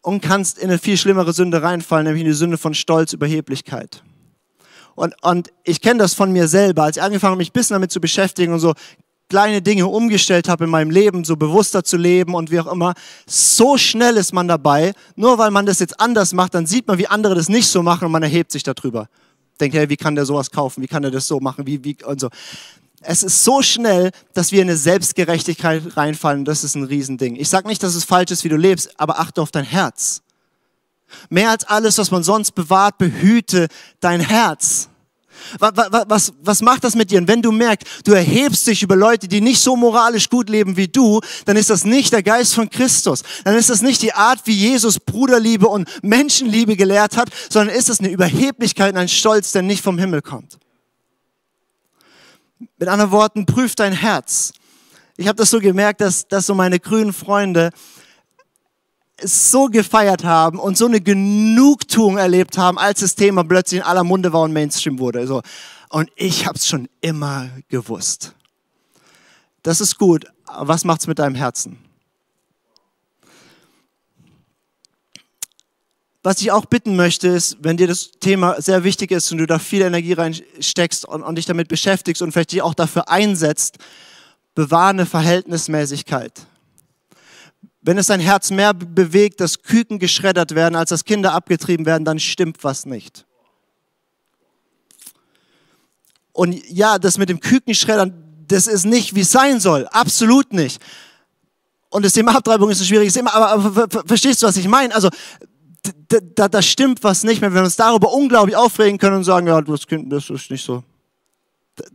[0.00, 4.02] und kannst in eine viel schlimmere Sünde reinfallen, nämlich in die Sünde von Stolz, Überheblichkeit.
[4.94, 6.84] Und, und ich kenne das von mir selber.
[6.84, 8.74] Als ich angefangen habe, mich ein bisschen damit zu beschäftigen und so,
[9.34, 12.94] kleine Dinge umgestellt habe in meinem Leben, so bewusster zu leben und wie auch immer,
[13.26, 16.98] so schnell ist man dabei, nur weil man das jetzt anders macht, dann sieht man,
[16.98, 19.08] wie andere das nicht so machen und man erhebt sich darüber.
[19.58, 20.84] Denkt, hey, wie kann der sowas kaufen?
[20.84, 21.66] Wie kann der das so machen?
[21.66, 22.28] Wie, wie, und so.
[23.00, 26.44] Es ist so schnell, dass wir in eine Selbstgerechtigkeit reinfallen.
[26.44, 27.34] Das ist ein Riesending.
[27.34, 30.22] Ich sage nicht, dass es falsch ist, wie du lebst, aber achte auf dein Herz.
[31.28, 33.66] Mehr als alles, was man sonst bewahrt, behüte
[33.98, 34.90] dein Herz.
[35.58, 37.18] Was, was, was macht das mit dir?
[37.18, 40.76] Und wenn du merkst, du erhebst dich über Leute, die nicht so moralisch gut leben
[40.76, 43.22] wie du, dann ist das nicht der Geist von Christus.
[43.44, 47.88] Dann ist das nicht die Art, wie Jesus Bruderliebe und Menschenliebe gelehrt hat, sondern ist
[47.88, 50.58] es eine Überheblichkeit und ein Stolz, der nicht vom Himmel kommt.
[52.78, 54.52] Mit anderen Worten, prüf dein Herz.
[55.16, 57.70] Ich habe das so gemerkt, dass, dass so meine grünen Freunde
[59.22, 64.04] so gefeiert haben und so eine Genugtuung erlebt haben, als das Thema plötzlich in aller
[64.04, 65.20] Munde war und Mainstream wurde.
[65.20, 65.42] Also,
[65.88, 68.34] und ich habe es schon immer gewusst.
[69.62, 70.26] Das ist gut.
[70.46, 71.78] Was macht's mit deinem Herzen?
[76.22, 79.46] Was ich auch bitten möchte, ist, wenn dir das Thema sehr wichtig ist und du
[79.46, 83.76] da viel Energie reinsteckst und, und dich damit beschäftigst und vielleicht dich auch dafür einsetzt,
[84.54, 86.32] bewahre eine Verhältnismäßigkeit.
[87.84, 92.06] Wenn es dein Herz mehr bewegt, dass Küken geschreddert werden, als dass Kinder abgetrieben werden,
[92.06, 93.26] dann stimmt was nicht.
[96.32, 98.14] Und ja, das mit dem Kükenschreddern,
[98.48, 99.86] das ist nicht, wie es sein soll.
[99.88, 100.82] Absolut nicht.
[101.90, 104.94] Und das Thema Abtreibung ist ein schwieriges Thema, aber, aber verstehst du, was ich meine?
[104.94, 105.10] Also,
[106.08, 109.46] da, da, stimmt was nicht mehr, wenn wir uns darüber unglaublich aufregen können und sagen,
[109.46, 110.82] ja, das, kind, das ist nicht so.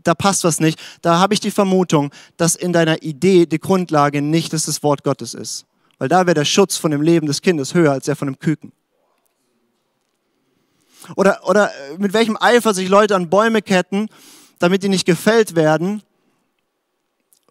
[0.03, 0.79] Da passt was nicht.
[1.01, 5.03] Da habe ich die Vermutung, dass in deiner Idee die Grundlage nicht dass das Wort
[5.03, 5.65] Gottes ist.
[5.99, 8.39] Weil da wäre der Schutz von dem Leben des Kindes höher als der von dem
[8.39, 8.71] Küken.
[11.15, 14.07] Oder, oder mit welchem Eifer sich Leute an Bäume ketten,
[14.59, 16.01] damit die nicht gefällt werden.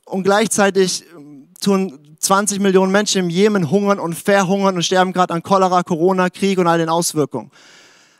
[0.05, 1.05] Und gleichzeitig
[1.61, 6.31] tun 20 Millionen Menschen im Jemen hungern und verhungern und sterben gerade an Cholera, Corona,
[6.31, 7.51] Krieg und all den Auswirkungen.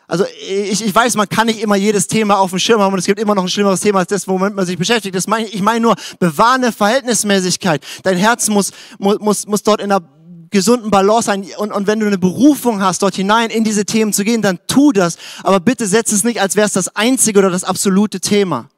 [0.07, 2.99] Also ich, ich weiß, man kann nicht immer jedes Thema auf dem Schirm haben und
[2.99, 5.15] es gibt immer noch ein schlimmeres Thema als das, womit man sich beschäftigt.
[5.15, 7.85] Das meine, ich meine nur, bewahre eine Verhältnismäßigkeit.
[8.05, 10.01] Dein Herz muss, muss, muss dort in einer
[10.51, 11.47] gesunden Balance sein.
[11.57, 14.59] Und, und wenn du eine Berufung hast, dort hinein in diese Themen zu gehen, dann
[14.67, 15.17] tu das.
[15.43, 18.69] Aber bitte setz es nicht, als wäre es das einzige oder das absolute Thema.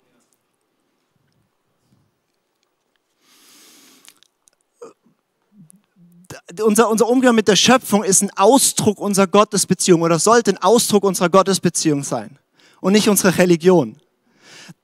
[6.62, 11.04] unser, unser Umgang mit der Schöpfung ist ein Ausdruck unserer Gottesbeziehung oder sollte ein Ausdruck
[11.04, 12.38] unserer Gottesbeziehung sein
[12.80, 13.96] und nicht unsere Religion.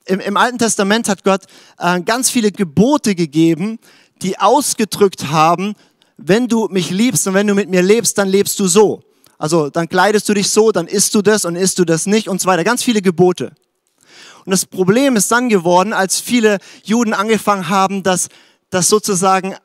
[0.05, 1.43] Im, im Alten Testament hat Gott
[1.79, 3.79] äh, ganz viele Gebote gegeben,
[4.23, 5.75] die ausgedrückt haben,
[6.17, 9.03] wenn du mich liebst und wenn du mit mir lebst, dann lebst du so.
[9.39, 12.29] Also dann kleidest du dich so, dann isst du das und isst du das nicht
[12.29, 12.65] und so weiter.
[12.65, 13.53] Ganz viele Gebote.
[14.45, 18.29] Und das Problem ist dann geworden, als viele Juden angefangen haben, das,
[18.71, 19.57] das sozusagen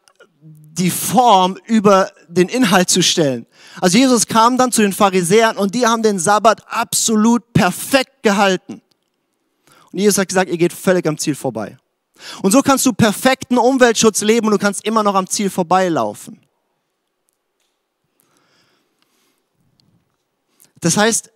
[0.42, 3.46] die Form über den Inhalt zu stellen.
[3.80, 8.82] Also Jesus kam dann zu den Pharisäern und die haben den Sabbat absolut perfekt gehalten.
[9.92, 11.78] Und Jesus hat gesagt, ihr geht völlig am Ziel vorbei.
[12.42, 16.40] Und so kannst du perfekten Umweltschutz leben und du kannst immer noch am Ziel vorbeilaufen.
[20.80, 21.32] Das heißt,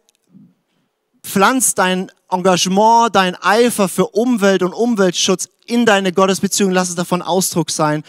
[1.23, 7.21] pflanz dein Engagement, dein Eifer für Umwelt und Umweltschutz in deine Gottesbeziehung, lass es davon
[7.21, 8.03] Ausdruck sein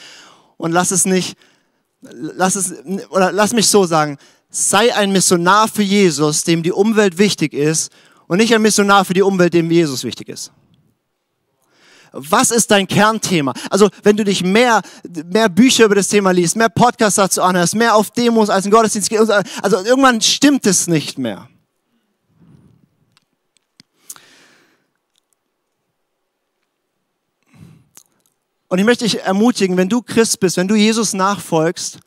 [0.56, 1.36] und lass es nicht,
[2.00, 2.74] lass es,
[3.10, 7.92] oder lass mich so sagen, sei ein Missionar für Jesus, dem die Umwelt wichtig ist
[8.26, 10.52] und nicht ein Missionar für die Umwelt, dem Jesus wichtig ist.
[12.18, 13.52] Was ist dein Kernthema?
[13.70, 14.80] Also, wenn du dich mehr,
[15.26, 18.70] mehr Bücher über das Thema liest, mehr Podcasts dazu anhörst, mehr auf Demos als in
[18.70, 21.48] Gottesdienst gehst, also irgendwann stimmt es nicht mehr.
[28.68, 32.00] Und ich möchte dich ermutigen, wenn du Christ bist, wenn du Jesus nachfolgst,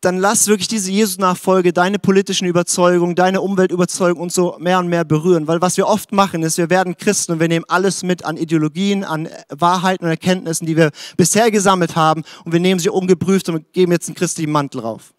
[0.00, 5.04] dann lass wirklich diese Jesus-Nachfolge deine politischen Überzeugungen, deine Umweltüberzeugungen und so mehr und mehr
[5.04, 5.48] berühren.
[5.48, 8.36] Weil was wir oft machen, ist, wir werden Christen und wir nehmen alles mit an
[8.36, 13.48] Ideologien, an Wahrheiten und Erkenntnissen, die wir bisher gesammelt haben und wir nehmen sie ungeprüft
[13.48, 15.14] und geben jetzt einen christlichen Mantel drauf.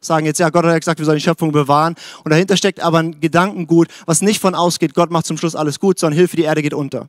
[0.00, 1.94] Sagen jetzt, ja, Gott hat ja gesagt, wir sollen die Schöpfung bewahren.
[2.24, 5.80] Und dahinter steckt aber ein Gedankengut, was nicht von ausgeht, Gott macht zum Schluss alles
[5.80, 7.08] gut, sondern Hilfe, die Erde geht unter.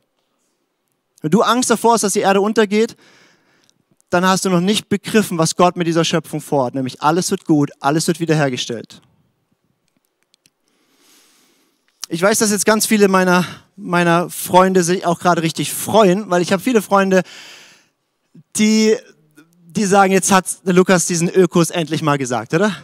[1.20, 2.96] Wenn du Angst davor hast, dass die Erde untergeht,
[4.10, 6.74] dann hast du noch nicht begriffen, was Gott mit dieser Schöpfung vorhat.
[6.74, 9.00] Nämlich alles wird gut, alles wird wiederhergestellt.
[12.08, 13.44] Ich weiß, dass jetzt ganz viele meiner,
[13.76, 17.22] meiner Freunde sich auch gerade richtig freuen, weil ich habe viele Freunde,
[18.56, 18.96] die,
[19.66, 22.76] die sagen, jetzt hat Lukas diesen Ökos endlich mal gesagt, oder?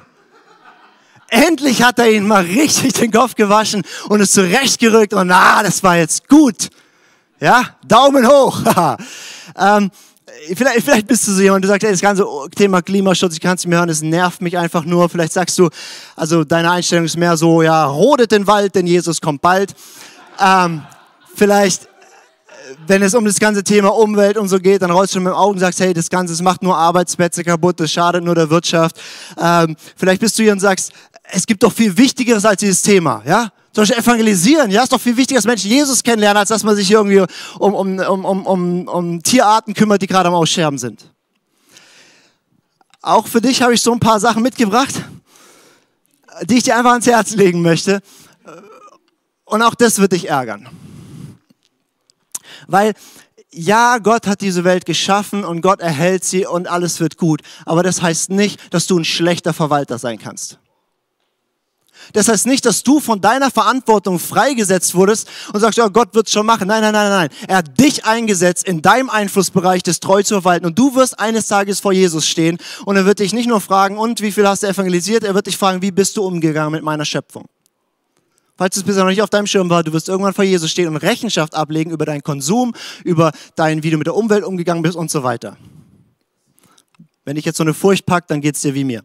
[1.33, 5.83] endlich hat er ihn mal richtig den Kopf gewaschen und es zurechtgerückt und ah, das
[5.83, 6.69] war jetzt gut.
[7.41, 8.61] Ja, Daumen hoch.
[9.59, 9.91] ähm,
[10.55, 13.55] vielleicht, vielleicht bist du so jemand, du sagst, ey, das ganze Thema Klimaschutz, ich kann
[13.55, 15.09] es nicht mehr hören, es nervt mich einfach nur.
[15.09, 15.69] Vielleicht sagst du,
[16.17, 19.75] also deine Einstellung ist mehr so, ja, rodet den Wald, denn Jesus kommt bald.
[20.41, 20.83] Ähm,
[21.35, 21.89] vielleicht,
[22.87, 25.37] wenn es um das ganze Thema Umwelt und so geht, dann rollst du mit dem
[25.37, 28.51] Augen und sagst, hey, das Ganze das macht nur Arbeitsplätze kaputt, das schadet nur der
[28.51, 29.01] Wirtschaft.
[29.41, 30.93] Ähm, vielleicht bist du hier und sagst,
[31.31, 33.51] es gibt doch viel Wichtigeres als dieses Thema, ja?
[33.73, 34.71] Zum Beispiel evangelisieren.
[34.71, 37.25] Ja, ist doch viel wichtiger, dass Menschen Jesus kennenlernen, als dass man sich irgendwie
[37.59, 41.11] um, um, um, um, um Tierarten kümmert, die gerade am Aussterben sind.
[43.01, 44.95] Auch für dich habe ich so ein paar Sachen mitgebracht,
[46.45, 48.01] die ich dir einfach ans Herz legen möchte.
[49.45, 50.69] Und auch das wird dich ärgern.
[52.69, 52.95] Weil
[53.51, 57.43] ja, Gott hat diese Welt geschaffen und Gott erhält sie und alles wird gut.
[57.67, 60.59] Aber das heißt nicht, dass du ein schlechter Verwalter sein kannst.
[62.13, 66.33] Das heißt nicht, dass du von deiner Verantwortung freigesetzt wurdest und sagst, ja, Gott wird's
[66.33, 66.69] schon machen.
[66.69, 67.29] Nein, nein, nein, nein.
[67.49, 70.67] Er hat dich eingesetzt, in deinem Einflussbereich das treu zu verwalten.
[70.67, 73.99] Und du wirst eines Tages vor Jesus stehen und er wird dich nicht nur fragen,
[73.99, 75.25] und wie viel hast du evangelisiert?
[75.25, 77.47] Er wird dich fragen, wie bist du umgegangen mit meiner Schöpfung?
[78.57, 80.89] Falls es bisher noch nicht auf deinem Schirm war, du wirst irgendwann vor Jesus stehen
[80.89, 84.97] und Rechenschaft ablegen über deinen Konsum, über dein, wie du mit der Umwelt umgegangen bist
[84.97, 85.57] und so weiter.
[87.25, 89.03] Wenn dich jetzt so eine Furcht packt, dann geht's dir wie mir.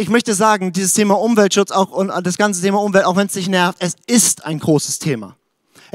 [0.00, 3.32] Ich möchte sagen, dieses Thema Umweltschutz auch und das ganze Thema Umwelt, auch wenn es
[3.32, 5.36] dich nervt, es ist ein großes Thema.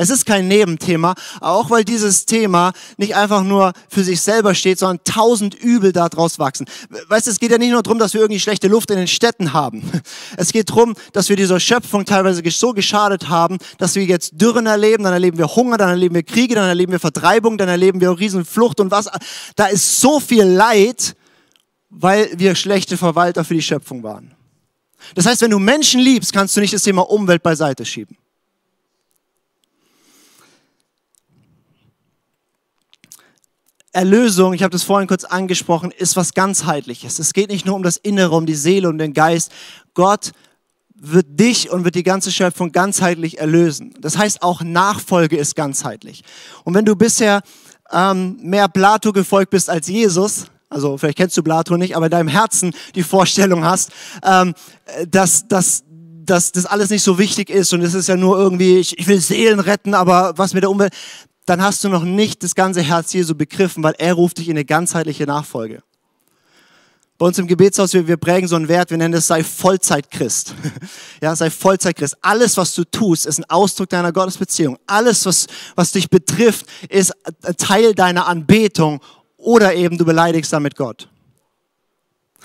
[0.02, 4.80] Es ist kein Nebenthema, auch weil dieses Thema nicht einfach nur für sich selber steht,
[4.80, 6.68] sondern tausend Übel daraus wachsen.
[7.10, 9.10] Weißt du, es geht ja nicht nur darum, dass wir irgendwie schlechte Luft in den
[9.10, 9.84] Städten haben.
[10.38, 14.68] Es geht darum, dass wir dieser Schöpfung teilweise so geschadet haben, dass wir jetzt Dürren
[14.68, 18.00] erleben, dann erleben wir Hunger, dann erleben wir Kriege, dann erleben wir Vertreibung, dann erleben
[18.00, 19.10] wir Riesenflucht und was.
[19.58, 21.16] Da ist so viel Leid,
[21.90, 24.36] weil wir schlechte Verwalter für die Schöpfung waren.
[25.16, 28.18] Das heißt, wenn du Menschen liebst, kannst du nicht das Thema Umwelt beiseite schieben.
[33.92, 37.18] Erlösung, ich habe das vorhin kurz angesprochen, ist was ganzheitliches.
[37.18, 39.52] Es geht nicht nur um das Innere, um die Seele und den Geist.
[39.96, 40.32] Gott
[40.96, 43.94] wird dich und wird die ganze Schöpfung ganzheitlich erlösen.
[44.00, 46.24] Das heißt, auch Nachfolge ist ganzheitlich.
[46.66, 47.42] Und wenn du bisher
[47.92, 52.12] ähm, mehr Plato gefolgt bist als Jesus, also vielleicht kennst du Plato nicht, aber in
[52.12, 53.92] deinem Herzen die Vorstellung hast,
[54.24, 54.54] ähm,
[55.10, 55.84] dass, dass,
[56.26, 59.08] dass das alles nicht so wichtig ist und es ist ja nur irgendwie, ich, ich
[59.08, 60.94] will Seelen retten, aber was mit der Umwelt,
[61.46, 64.56] dann hast du noch nicht das ganze Herz Jesu begriffen, weil er ruft dich in
[64.56, 65.82] eine ganzheitliche Nachfolge.
[67.18, 70.54] Bei uns im Gebetshaus, wir, wir prägen so einen Wert, wir nennen es sei Vollzeitchrist.
[71.22, 72.16] Ja, sei Vollzeitchrist.
[72.22, 74.78] Alles, was du tust, ist ein Ausdruck deiner Gottesbeziehung.
[74.88, 77.12] Alles, was, was dich betrifft, ist
[77.58, 79.02] Teil deiner Anbetung
[79.40, 81.10] oder eben du beleidigst damit Gott.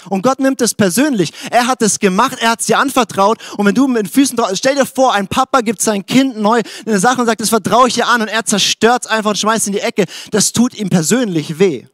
[0.08, 1.32] Und Gott nimmt es persönlich.
[1.50, 3.38] Er hat es gemacht, er hat es dir anvertraut.
[3.56, 6.36] Und wenn du mit den Füßen drauf, stell dir vor, ein Papa gibt sein Kind
[6.36, 9.30] neu eine Sache und sagt, das vertraue ich dir an und er zerstört es einfach
[9.30, 10.04] und schmeißt es in die Ecke.
[10.30, 11.86] Das tut ihm persönlich weh.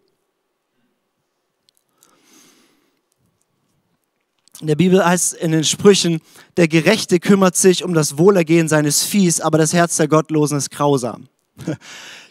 [4.60, 6.20] In der Bibel heißt es in den Sprüchen,
[6.58, 10.70] der Gerechte kümmert sich um das Wohlergehen seines Viehs, aber das Herz der Gottlosen ist
[10.70, 11.28] grausam.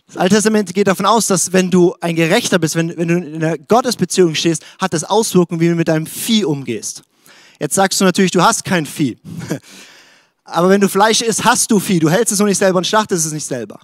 [0.10, 3.18] Das Alte Testament geht davon aus, dass wenn du ein Gerechter bist, wenn, wenn du
[3.18, 7.04] in einer Gottesbeziehung stehst, hat das Auswirkungen, wie du mit deinem Vieh umgehst.
[7.60, 9.20] Jetzt sagst du natürlich, du hast kein Vieh.
[10.46, 12.00] Aber wenn du Fleisch isst, hast du Vieh.
[12.00, 13.80] Du hältst es nur nicht selber und schlachtest es nicht selber.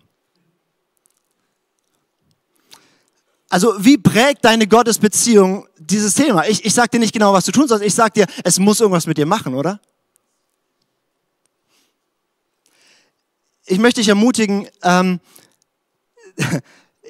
[3.48, 6.48] Also wie prägt deine Gottesbeziehung dieses Thema?
[6.48, 7.86] Ich, ich sag dir nicht genau, was du tun sollst.
[7.86, 9.80] Ich sag dir, es muss irgendwas mit dir machen, oder?
[13.68, 15.20] Ich möchte dich ermutigen, ähm,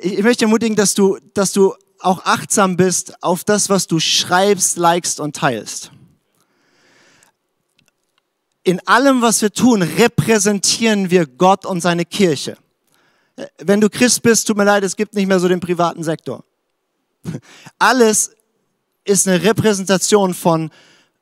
[0.01, 4.77] ich möchte ermutigen, dass du, dass du auch achtsam bist auf das, was du schreibst,
[4.77, 5.91] likest und teilst.
[8.63, 12.57] In allem, was wir tun, repräsentieren wir Gott und seine Kirche.
[13.57, 16.43] Wenn du Christ bist, tut mir leid, es gibt nicht mehr so den privaten Sektor.
[17.79, 18.31] Alles
[19.03, 20.71] ist eine Repräsentation von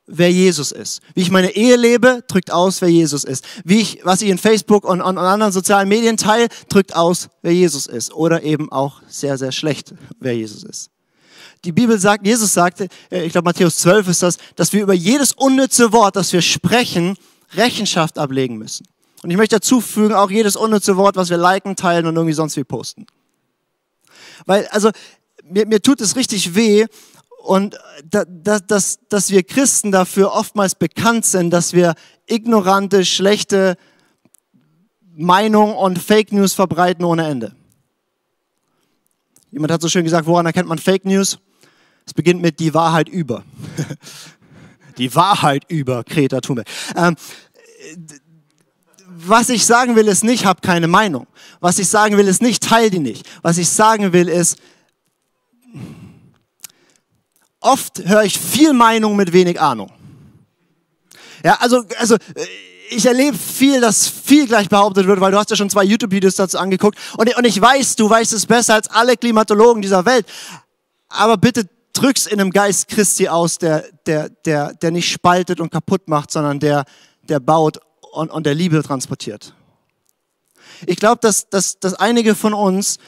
[0.06, 1.00] wer Jesus ist.
[1.14, 3.44] Wie ich meine Ehe lebe, drückt aus, wer Jesus ist.
[3.64, 7.28] Wie ich, was ich in Facebook und, und, und anderen sozialen Medien teile, drückt aus,
[7.42, 8.12] wer Jesus ist.
[8.12, 10.90] Oder eben auch sehr, sehr schlecht, wer Jesus ist.
[11.64, 14.92] Die Bibel sagt, Jesus sagte, äh, ich glaube Matthäus 12 ist das, dass wir über
[14.92, 17.16] jedes unnütze Wort, das wir sprechen,
[17.54, 18.86] Rechenschaft ablegen müssen.
[19.22, 22.34] Und ich möchte dazu fügen, auch jedes unnütze Wort, was wir liken, teilen und irgendwie
[22.34, 23.06] sonst wie posten.
[24.44, 24.90] Weil, also,
[25.48, 26.86] mir, mir tut es richtig weh,
[27.44, 27.78] und
[28.10, 31.94] dass, dass, dass wir Christen dafür oftmals bekannt sind, dass wir
[32.26, 33.76] ignorante, schlechte
[35.14, 37.54] Meinung und Fake News verbreiten ohne Ende.
[39.50, 41.38] Jemand hat so schön gesagt, woran erkennt man Fake News?
[42.06, 43.44] Es beginnt mit die Wahrheit über.
[44.98, 46.66] die Wahrheit über Greta Thunberg.
[46.96, 47.14] Ähm,
[49.06, 51.26] was ich sagen will, ist nicht, hab keine Meinung.
[51.60, 53.28] Was ich sagen will, ist nicht, teil die nicht.
[53.42, 54.56] Was ich sagen will, ist,
[57.64, 59.90] oft höre ich viel Meinung mit wenig Ahnung.
[61.42, 62.16] Ja, also, also
[62.90, 66.36] ich erlebe viel, dass viel gleich behauptet wird, weil du hast ja schon zwei YouTube-Videos
[66.36, 70.26] dazu angeguckt und, und ich weiß, du weißt es besser als alle Klimatologen dieser Welt.
[71.08, 75.70] Aber bitte drück's in einem Geist Christi aus, der, der, der, der nicht spaltet und
[75.70, 76.84] kaputt macht, sondern der,
[77.22, 77.78] der baut
[78.12, 79.54] und, und der Liebe transportiert.
[80.86, 82.98] Ich glaube, dass, dass, dass einige von uns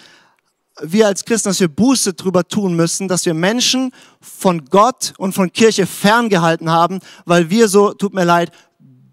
[0.82, 5.32] wir als Christen, dass wir Buße drüber tun müssen, dass wir Menschen von Gott und
[5.32, 8.52] von Kirche ferngehalten haben, weil wir so, tut mir leid,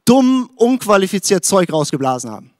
[0.05, 2.51] dumm, unqualifiziert Zeug rausgeblasen haben.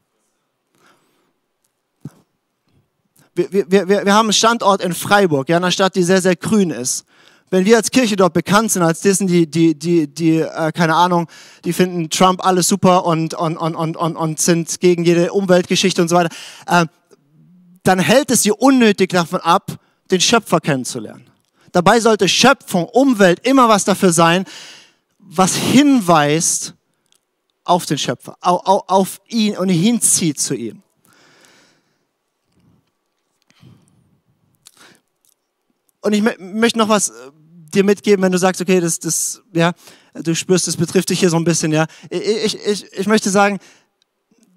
[3.35, 6.35] Wir, wir, wir, wir haben einen Standort in Freiburg, ja, einer Stadt, die sehr, sehr
[6.35, 7.03] grün ist.
[7.49, 10.95] Wenn wir als Kirche dort bekannt sind, als Dissen, die, die, die, die äh, keine
[10.95, 11.27] Ahnung,
[11.65, 16.01] die finden Trump alles super und, und, und, und, und, und sind gegen jede Umweltgeschichte
[16.01, 16.33] und so weiter,
[16.67, 16.85] äh,
[17.83, 19.77] dann hält es sie unnötig davon ab,
[20.09, 21.29] den Schöpfer kennenzulernen.
[21.71, 24.45] Dabei sollte Schöpfung, Umwelt immer was dafür sein,
[25.19, 26.75] was hinweist
[27.63, 30.83] auf den Schöpfer, auf, ihn und hinzieht zu ihm.
[36.01, 37.13] Und ich möchte noch was äh,
[37.73, 39.71] dir mitgeben, wenn du sagst, okay, das, das, ja,
[40.13, 41.85] du spürst, das betrifft dich hier so ein bisschen, ja.
[42.09, 43.59] Ich, ich, ich möchte sagen,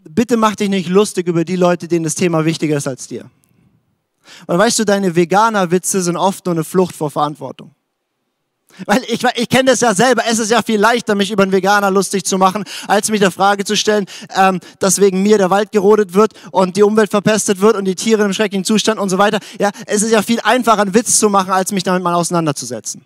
[0.09, 3.31] bitte mach dich nicht lustig über die Leute, denen das Thema wichtiger ist als dir.
[4.47, 7.73] Weil weißt du, deine Veganer-Witze sind oft nur eine Flucht vor Verantwortung.
[8.85, 10.25] Weil ich, ich kenne das ja selber.
[10.29, 13.31] Es ist ja viel leichter, mich über einen Veganer lustig zu machen, als mich der
[13.31, 14.05] Frage zu stellen,
[14.35, 17.95] ähm, dass wegen mir der Wald gerodet wird und die Umwelt verpestet wird und die
[17.95, 19.39] Tiere im schrecklichen Zustand und so weiter.
[19.59, 23.03] Ja, es ist ja viel einfacher, einen Witz zu machen, als mich damit mal auseinanderzusetzen.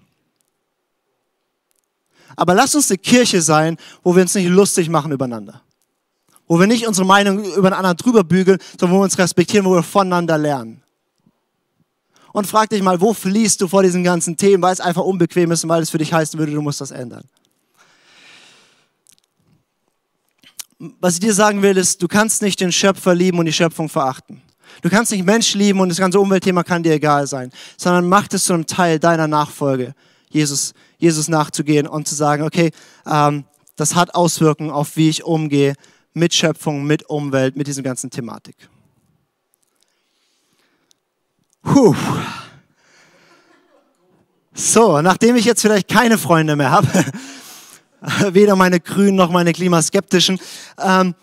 [2.34, 5.62] Aber lass uns eine Kirche sein, wo wir uns nicht lustig machen übereinander.
[6.50, 9.64] Wo wir nicht unsere Meinung über einen anderen drüber bügeln, sondern wo wir uns respektieren,
[9.64, 10.82] wo wir voneinander lernen
[12.32, 15.50] und frag dich mal, wo fließt du vor diesen ganzen Themen, weil es einfach unbequem
[15.52, 17.24] ist und weil es für dich heißen würde, du musst das ändern.
[21.00, 23.88] Was ich dir sagen will, ist, du kannst nicht den Schöpfer lieben und die Schöpfung
[23.88, 24.42] verachten.
[24.82, 28.26] Du kannst nicht Mensch lieben und das ganze Umweltthema kann dir egal sein, sondern mach
[28.32, 29.94] es zu einem Teil deiner Nachfolge,
[30.30, 32.70] Jesus, Jesus nachzugehen und zu sagen, okay,
[33.06, 33.44] ähm,
[33.76, 35.74] das hat Auswirkungen auf wie ich umgehe
[36.20, 38.54] mit Schöpfung, mit Umwelt, mit dieser ganzen Thematik.
[41.62, 41.96] Puh.
[44.54, 46.86] So, nachdem ich jetzt vielleicht keine Freunde mehr habe,
[48.32, 50.38] weder meine Grünen noch meine Klimaskeptischen,
[50.78, 51.14] ähm,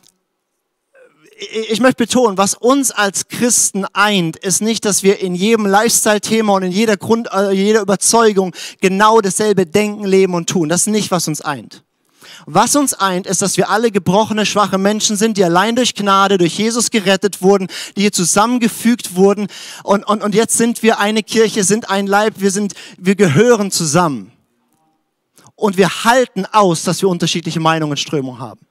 [1.70, 6.54] ich möchte betonen, was uns als Christen eint, ist nicht, dass wir in jedem Lifestyle-Thema
[6.54, 10.68] und in jeder Grund, äh, jeder Überzeugung genau dasselbe denken, leben und tun.
[10.68, 11.84] Das ist nicht, was uns eint.
[12.46, 16.38] Was uns eint, ist, dass wir alle gebrochene, schwache Menschen sind, die allein durch Gnade,
[16.38, 19.48] durch Jesus gerettet wurden, die hier zusammengefügt wurden.
[19.84, 23.72] Und, und, und jetzt sind wir eine Kirche, sind ein Leib, wir, sind, wir gehören
[23.72, 24.32] zusammen.
[25.56, 28.62] Und wir halten aus, dass wir unterschiedliche Meinungen und Strömungen haben.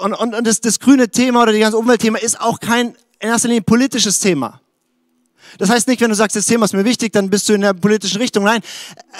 [0.00, 3.28] Und, und, und das, das grüne Thema oder die ganze Umweltthema ist auch kein in
[3.28, 4.60] erster Linie politisches Thema.
[5.58, 7.60] Das heißt nicht, wenn du sagst, das Thema ist mir wichtig, dann bist du in
[7.60, 8.44] der politischen Richtung.
[8.44, 8.62] Nein,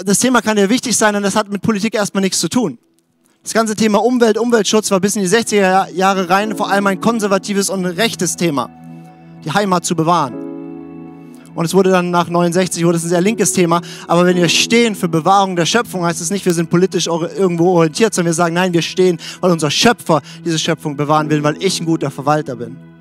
[0.04, 2.78] das Thema kann dir wichtig sein und das hat mit Politik erstmal nichts zu tun.
[3.42, 7.00] Das ganze Thema Umwelt, Umweltschutz war bis in die 60er Jahre rein vor allem ein
[7.00, 8.70] konservatives und rechtes Thema.
[9.44, 10.34] Die Heimat zu bewahren.
[11.52, 13.80] Und es wurde dann nach 69 wurde es ein sehr linkes Thema.
[14.06, 17.72] Aber wenn wir stehen für Bewahrung der Schöpfung, heißt es nicht, wir sind politisch irgendwo
[17.78, 21.60] orientiert, sondern wir sagen, nein, wir stehen, weil unser Schöpfer diese Schöpfung bewahren will, weil
[21.60, 22.91] ich ein guter Verwalter bin.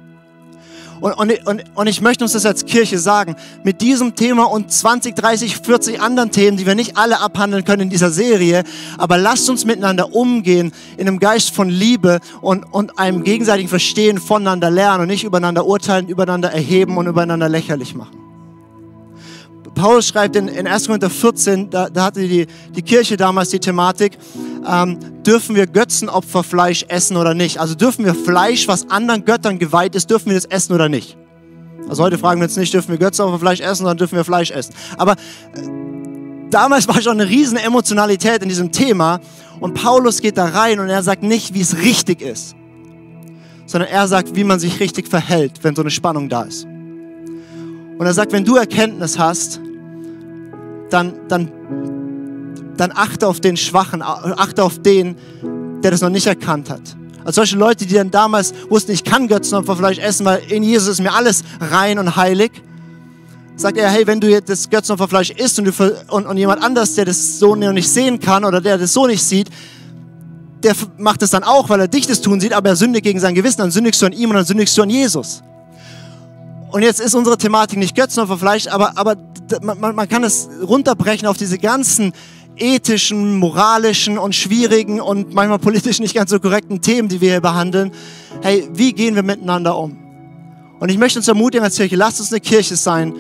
[1.01, 4.71] Und, und, und, und ich möchte uns das als Kirche sagen, mit diesem Thema und
[4.71, 8.63] 20, 30, 40 anderen Themen, die wir nicht alle abhandeln können in dieser Serie,
[8.99, 14.19] aber lasst uns miteinander umgehen in einem Geist von Liebe und, und einem gegenseitigen Verstehen
[14.19, 18.20] voneinander lernen und nicht übereinander urteilen, übereinander erheben und übereinander lächerlich machen.
[19.75, 20.87] Paulus schreibt in, in 1.
[20.87, 24.17] Korinther 14, da, da hatte die, die Kirche damals die Thematik,
[24.67, 27.59] ähm, dürfen wir Götzenopferfleisch essen oder nicht?
[27.59, 31.17] Also dürfen wir Fleisch, was anderen Göttern geweiht ist, dürfen wir das essen oder nicht?
[31.89, 34.73] Also heute fragen wir uns nicht, dürfen wir Götzenopferfleisch essen, sondern dürfen wir Fleisch essen.
[34.97, 35.17] Aber äh,
[36.49, 39.19] damals war schon eine riesen Emotionalität in diesem Thema
[39.59, 42.55] und Paulus geht da rein und er sagt nicht, wie es richtig ist,
[43.65, 46.67] sondern er sagt, wie man sich richtig verhält, wenn so eine Spannung da ist.
[48.01, 49.59] Und er sagt, wenn du Erkenntnis hast,
[50.89, 51.51] dann, dann
[52.81, 55.15] dann achte auf den Schwachen, achte auf den,
[55.83, 56.81] der das noch nicht erkannt hat.
[57.23, 60.99] Also solche Leute, die dann damals wussten, ich kann Götzenopferfleisch essen, weil in Jesus ist
[60.99, 62.51] mir alles rein und heilig.
[63.55, 66.95] Sagt er, hey, wenn du jetzt das Götzenopferfleisch isst und, du, und, und jemand anders,
[66.95, 69.51] der das so noch nicht sehen kann oder der das so nicht sieht,
[70.63, 73.19] der macht es dann auch, weil er dich das tun sieht, aber er sündigt gegen
[73.19, 75.43] sein Gewissen, dann sündigst du an ihm und dann sündigst du an Jesus.
[76.71, 79.17] Und jetzt ist unsere Thematik nicht Götzenopferfleisch, aber, aber
[79.61, 82.13] man, man kann es runterbrechen auf diese ganzen
[82.55, 87.41] ethischen, moralischen und schwierigen und manchmal politisch nicht ganz so korrekten Themen, die wir hier
[87.41, 87.91] behandeln.
[88.41, 89.97] Hey, wie gehen wir miteinander um?
[90.79, 93.13] Und ich möchte uns ermutigen als Kirche, lasst uns eine Kirche sein,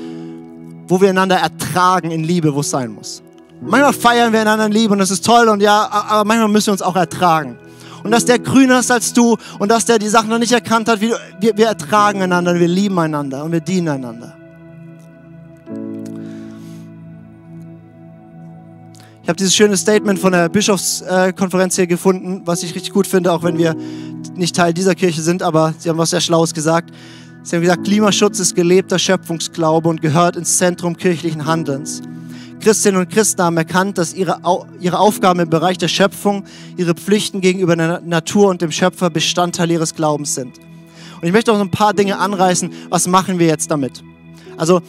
[0.87, 3.21] wo wir einander ertragen in Liebe, wo es sein muss.
[3.61, 6.67] Manchmal feiern wir einander in Liebe und das ist toll und ja, aber manchmal müssen
[6.67, 7.59] wir uns auch ertragen.
[8.03, 10.87] Und dass der grüner ist als du und dass der die Sachen noch nicht erkannt
[10.87, 14.35] hat, wir, wir ertragen einander, wir lieben einander und wir dienen einander.
[19.23, 23.31] Ich habe dieses schöne Statement von der Bischofskonferenz hier gefunden, was ich richtig gut finde,
[23.31, 23.75] auch wenn wir
[24.35, 26.91] nicht Teil dieser Kirche sind, aber sie haben was sehr Schlaues gesagt.
[27.43, 32.01] Sie haben gesagt, Klimaschutz ist gelebter Schöpfungsglaube und gehört ins Zentrum kirchlichen Handelns.
[32.61, 34.39] Christinnen und Christen haben erkannt, dass ihre,
[34.79, 36.45] ihre Aufgaben im Bereich der Schöpfung,
[36.77, 40.57] ihre Pflichten gegenüber der Natur und dem Schöpfer Bestandteil ihres Glaubens sind.
[41.21, 42.71] Und ich möchte auch so ein paar Dinge anreißen.
[42.89, 44.03] Was machen wir jetzt damit?
[44.57, 44.81] Also,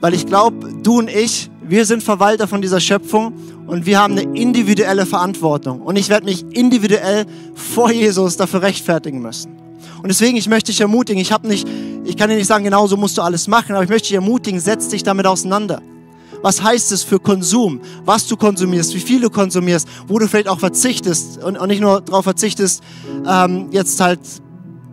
[0.00, 3.32] weil ich glaube, du und ich, wir sind Verwalter von dieser Schöpfung
[3.66, 5.80] und wir haben eine individuelle Verantwortung.
[5.80, 9.56] Und ich werde mich individuell vor Jesus dafür rechtfertigen müssen.
[10.02, 11.66] Und deswegen, ich möchte dich ermutigen, ich habe nicht,
[12.04, 14.16] ich kann dir nicht sagen, genau so musst du alles machen, aber ich möchte dich
[14.16, 15.80] ermutigen, setz dich damit auseinander.
[16.42, 17.80] Was heißt es für Konsum?
[18.04, 21.80] Was du konsumierst, wie viel du konsumierst, wo du vielleicht auch verzichtest und, und nicht
[21.80, 22.82] nur darauf verzichtest,
[23.26, 24.20] ähm, jetzt halt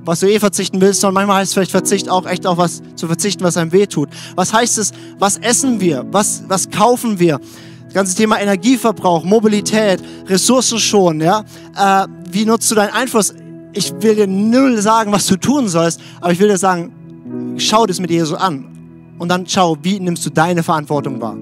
[0.05, 2.81] was du eh verzichten willst, sondern manchmal heißt es vielleicht Verzicht auch echt auf was
[2.95, 4.09] zu verzichten, was einem weh tut.
[4.35, 6.05] Was heißt es, was essen wir?
[6.11, 7.39] Was, was kaufen wir?
[7.85, 11.43] Das ganze Thema Energieverbrauch, Mobilität, Ressourcen schon, ja.
[11.75, 13.33] Äh, wie nutzt du deinen Einfluss?
[13.73, 17.85] Ich will dir null sagen, was du tun sollst, aber ich will dir sagen, schau
[17.85, 18.78] das mit Jesus an.
[19.19, 21.37] Und dann schau, wie nimmst du deine Verantwortung wahr.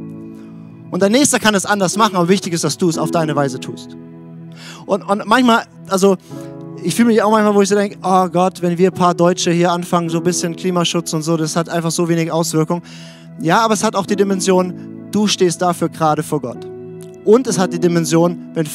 [0.90, 3.36] Und dein Nächster kann es anders machen, aber wichtig ist, dass du es auf deine
[3.36, 3.96] Weise tust.
[4.86, 6.18] Und, und manchmal, also
[6.84, 9.14] ich fühle mich auch manchmal, wo ich so denke, oh Gott, wenn wir ein paar
[9.14, 12.82] Deutsche hier anfangen, so ein bisschen Klimaschutz und so, das hat einfach so wenig Auswirkungen.
[13.42, 16.66] Ja, aber es hat auch die Dimension, du stehst dafür gerade vor Gott.
[17.26, 18.68] Und es hat die Dimension, wenn,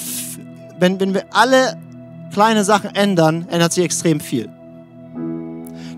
[0.79, 1.79] wenn, wenn wir alle
[2.33, 4.49] kleine Sachen ändern, ändert sich extrem viel.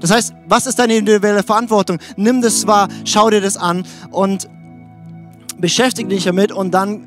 [0.05, 1.99] Das heißt, was ist deine individuelle Verantwortung?
[2.19, 4.51] Nimm das wahr, schau dir das an und
[5.57, 7.07] beschäftige dich damit und dann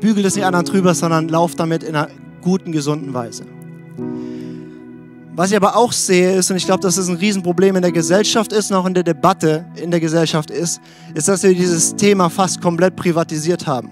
[0.00, 2.08] bügel das nicht anderen drüber, sondern lauf damit in einer
[2.40, 3.44] guten, gesunden Weise.
[5.36, 7.92] Was ich aber auch sehe ist, und ich glaube, dass es ein Riesenproblem in der
[7.92, 10.80] Gesellschaft ist und auch in der Debatte in der Gesellschaft ist,
[11.12, 13.90] ist, dass wir dieses Thema fast komplett privatisiert haben.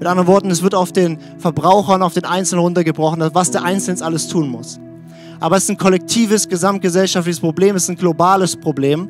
[0.00, 3.62] Mit anderen Worten, es wird auf den Verbraucher und auf den Einzelnen runtergebrochen, was der
[3.62, 4.80] Einzelne alles tun muss.
[5.42, 9.08] Aber es ist ein kollektives, gesamtgesellschaftliches Problem, es ist ein globales Problem.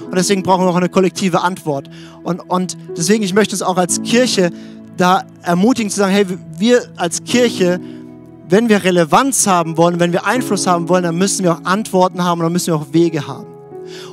[0.00, 1.88] Und deswegen brauchen wir auch eine kollektive Antwort.
[2.24, 4.50] Und, und deswegen, ich möchte uns auch als Kirche
[4.96, 6.26] da ermutigen zu sagen, hey,
[6.58, 7.78] wir als Kirche,
[8.48, 12.24] wenn wir Relevanz haben wollen, wenn wir Einfluss haben wollen, dann müssen wir auch Antworten
[12.24, 13.46] haben und dann müssen wir auch Wege haben.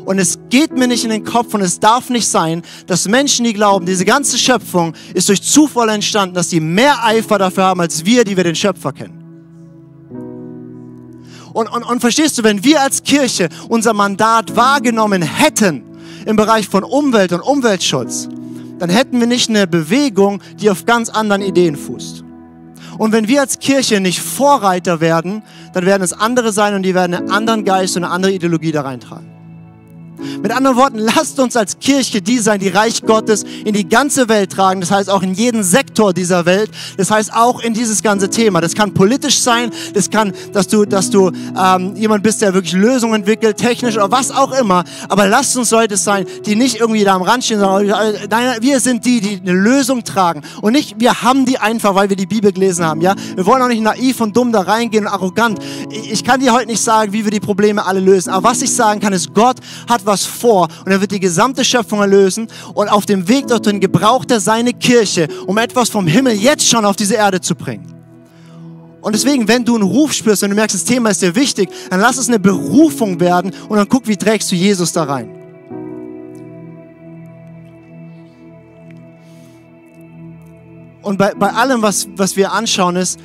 [0.06, 3.46] Und es geht mir nicht in den Kopf und es darf nicht sein, dass Menschen,
[3.46, 7.82] die glauben, diese ganze Schöpfung ist durch Zufall entstanden, dass sie mehr Eifer dafür haben
[7.82, 9.17] als wir, die wir den Schöpfer kennen.
[11.58, 15.82] Und, und, und verstehst du, wenn wir als Kirche unser Mandat wahrgenommen hätten
[16.28, 18.30] im Bereich von Umwelt und Umweltschutz,
[18.78, 22.24] dann hätten wir nicht eine Bewegung, die auf ganz anderen Ideen fußt.
[23.00, 25.42] Und wenn wir als Kirche nicht Vorreiter werden,
[25.74, 28.72] dann werden es andere sein und die werden einen anderen Geist und eine andere Ideologie
[28.72, 29.37] da reintragen.
[30.42, 34.30] Mit anderen Worten, lasst uns als Kirche die sein, die Reich Gottes in die ganze
[34.30, 34.82] Welt tragen.
[34.82, 36.70] Das heißt auch in jeden Sektor dieser Welt.
[36.98, 38.62] Das heißt auch in dieses ganze Thema.
[38.62, 39.72] Das kann politisch sein.
[39.94, 44.12] Das kann, dass du, dass du ähm, jemand bist, der wirklich Lösungen entwickelt, technisch oder
[44.12, 44.84] was auch immer.
[45.10, 47.88] Aber lasst uns Leute sein, die nicht irgendwie da am Rand stehen, sondern
[48.30, 50.42] nein, wir sind die, die eine Lösung tragen.
[50.62, 53.02] Und nicht, wir haben die einfach, weil wir die Bibel gelesen haben.
[53.02, 55.60] Ja, wir wollen auch nicht naiv und dumm da reingehen und arrogant.
[55.90, 58.32] Ich kann dir heute nicht sagen, wie wir die Probleme alle lösen.
[58.32, 59.58] Aber was ich sagen kann, ist, Gott
[59.88, 63.80] hat was vor und er wird die gesamte Schöpfung erlösen und auf dem Weg dorthin
[63.80, 67.94] gebraucht er seine Kirche, um etwas vom Himmel jetzt schon auf diese Erde zu bringen.
[69.02, 71.70] Und deswegen, wenn du einen Ruf spürst, wenn du merkst, das Thema ist dir wichtig,
[71.90, 75.30] dann lass es eine Berufung werden und dann guck, wie trägst du Jesus da rein.
[81.04, 83.18] Und bei, bei allem, was, was wir anschauen, ist,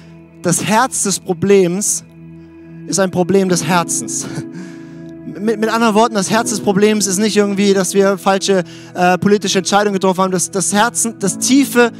[0.43, 2.05] das Herz des Problems
[2.87, 4.27] ist ein Problem des Herzens.
[5.39, 8.65] mit, mit anderen Worten, das Herz des Problems ist nicht irgendwie, dass wir falsche
[8.95, 10.33] äh, politische Entscheidungen getroffen haben.
[10.33, 11.93] Das, das Herzen, das tiefe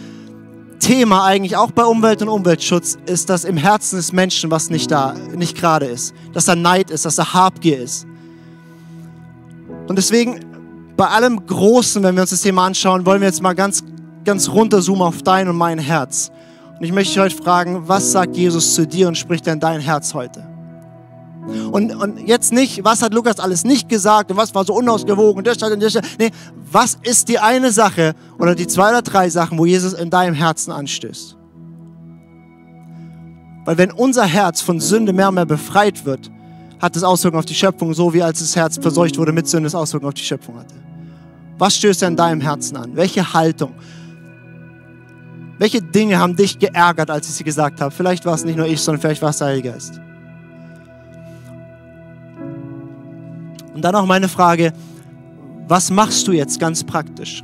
[0.79, 4.91] Thema eigentlich auch bei Umwelt und Umweltschutz ist, dass im Herzen des Menschen was nicht
[4.91, 6.15] da, nicht gerade ist.
[6.33, 8.07] Dass da Neid ist, dass da Habgier ist.
[9.89, 10.41] Und deswegen,
[10.97, 13.85] bei allem Großen, wenn wir uns das Thema anschauen, wollen wir jetzt mal ganz,
[14.25, 16.31] ganz runterzoomen auf dein und mein Herz.
[16.79, 19.81] Und ich möchte dich heute fragen, was sagt Jesus zu dir und spricht in dein
[19.81, 20.52] Herz heute?
[21.73, 25.43] Und, und jetzt nicht, was hat Lukas alles nicht gesagt und was war so unausgewogen,
[25.43, 26.03] das, das, das.
[26.19, 26.31] Nee,
[26.71, 30.35] was ist die eine Sache oder die zwei oder drei Sachen, wo Jesus in deinem
[30.35, 31.37] Herzen anstößt?
[33.65, 36.31] Weil wenn unser Herz von Sünde mehr und mehr befreit wird,
[36.81, 39.67] hat es Auswirkungen auf die Schöpfung, so wie als das Herz verseucht wurde mit Sünde,
[39.67, 40.75] es Auswirkungen auf die Schöpfung hatte.
[41.59, 42.97] Was stößt er in deinem Herzen an?
[42.97, 43.75] Welche Haltung?
[45.59, 47.93] Welche Dinge haben dich geärgert, als ich sie gesagt habe?
[47.93, 50.01] Vielleicht war es nicht nur ich, sondern vielleicht war es der Heilige Geist.
[53.75, 54.73] Und dann auch meine Frage,
[55.69, 57.43] was machst du jetzt ganz praktisch?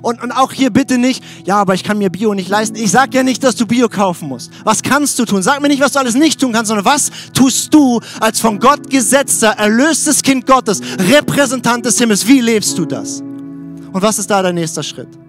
[0.00, 2.76] Und, und auch hier bitte nicht, ja, aber ich kann mir Bio nicht leisten.
[2.76, 4.50] Ich sage ja nicht, dass du Bio kaufen musst.
[4.64, 5.42] Was kannst du tun?
[5.42, 8.58] Sag mir nicht, was du alles nicht tun kannst, sondern was tust du als von
[8.58, 12.26] Gott gesetzter, erlöstes Kind Gottes, Repräsentant des Himmels?
[12.26, 13.20] Wie lebst du das?
[13.20, 15.21] Und was ist da dein nächster Schritt?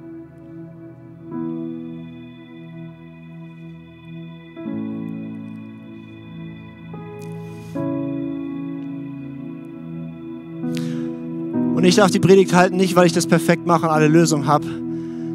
[11.83, 14.47] Und ich darf die Predigt halten, nicht weil ich das perfekt mache und alle Lösungen
[14.47, 14.65] habe,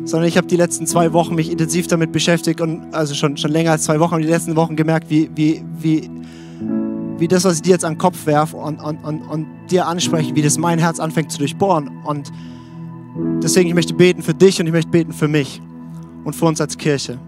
[0.04, 3.50] sondern ich habe die letzten zwei Wochen mich intensiv damit beschäftigt und also schon, schon
[3.50, 6.08] länger als zwei Wochen, die letzten Wochen gemerkt, wie, wie, wie,
[7.18, 9.86] wie das, was ich dir jetzt an den Kopf werfe und, und, und, und dir
[9.86, 11.90] anspreche, wie das mein Herz anfängt zu durchbohren.
[12.06, 12.32] Und
[13.42, 15.60] deswegen, ich möchte beten für dich und ich möchte beten für mich
[16.24, 17.18] und für uns als Kirche.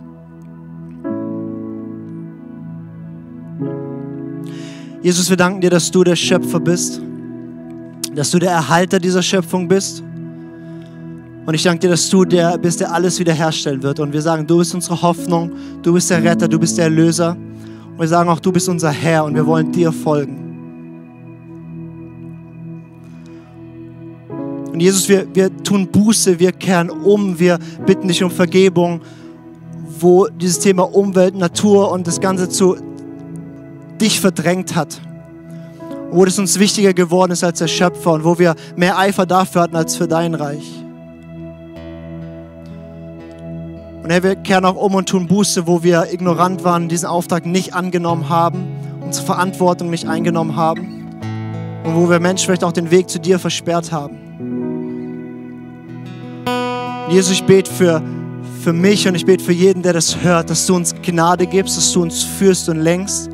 [5.03, 7.03] Jesus, wir danken dir, dass du der Schöpfer bist,
[8.21, 10.03] dass du der Erhalter dieser Schöpfung bist.
[11.47, 13.99] Und ich danke dir, dass du der bist, der alles wiederherstellen wird.
[13.99, 15.53] Und wir sagen, du bist unsere Hoffnung,
[15.83, 17.35] du bist der Retter, du bist der Erlöser.
[17.93, 20.37] Und wir sagen auch, du bist unser Herr und wir wollen dir folgen.
[24.71, 29.01] Und Jesus, wir, wir tun Buße, wir kehren um, wir bitten dich um Vergebung,
[29.99, 32.77] wo dieses Thema Umwelt, Natur und das Ganze zu
[33.99, 35.01] dich verdrängt hat.
[36.11, 39.63] Wo es uns wichtiger geworden ist als der Schöpfer und wo wir mehr Eifer dafür
[39.63, 40.83] hatten als für dein Reich.
[44.03, 47.47] Und Herr, wir kehren auch um und tun Buße, wo wir ignorant waren, diesen Auftrag
[47.47, 48.67] nicht angenommen haben,
[49.01, 51.01] unsere Verantwortung nicht eingenommen haben
[51.85, 54.17] und wo wir Menschen vielleicht auch den Weg zu dir versperrt haben.
[57.11, 58.03] Jesus, ich bete für,
[58.63, 61.77] für mich und ich bete für jeden, der das hört, dass du uns Gnade gibst,
[61.77, 63.29] dass du uns führst und lenkst.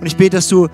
[0.00, 0.68] Und ich bete, dass du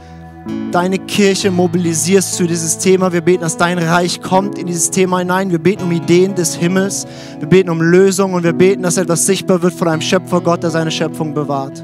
[0.72, 3.12] deine Kirche mobilisierst zu dieses Thema.
[3.12, 5.50] Wir beten, dass dein Reich kommt in dieses Thema hinein.
[5.50, 7.06] Wir beten um Ideen des Himmels.
[7.38, 10.62] Wir beten um Lösungen und wir beten, dass etwas sichtbar wird von einem Schöpfer Gott,
[10.62, 11.82] der seine Schöpfung bewahrt.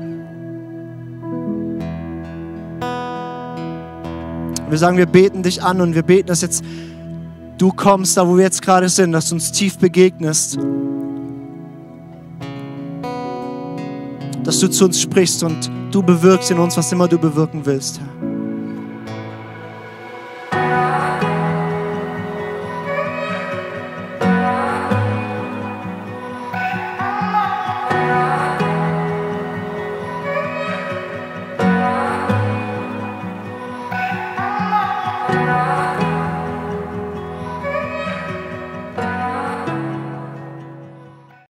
[4.68, 6.62] Wir sagen, wir beten dich an und wir beten, dass jetzt
[7.56, 10.58] du kommst, da wo wir jetzt gerade sind, dass du uns tief begegnest.
[14.44, 18.00] Dass du zu uns sprichst und du bewirkst in uns, was immer du bewirken willst,
[18.00, 18.17] Herr.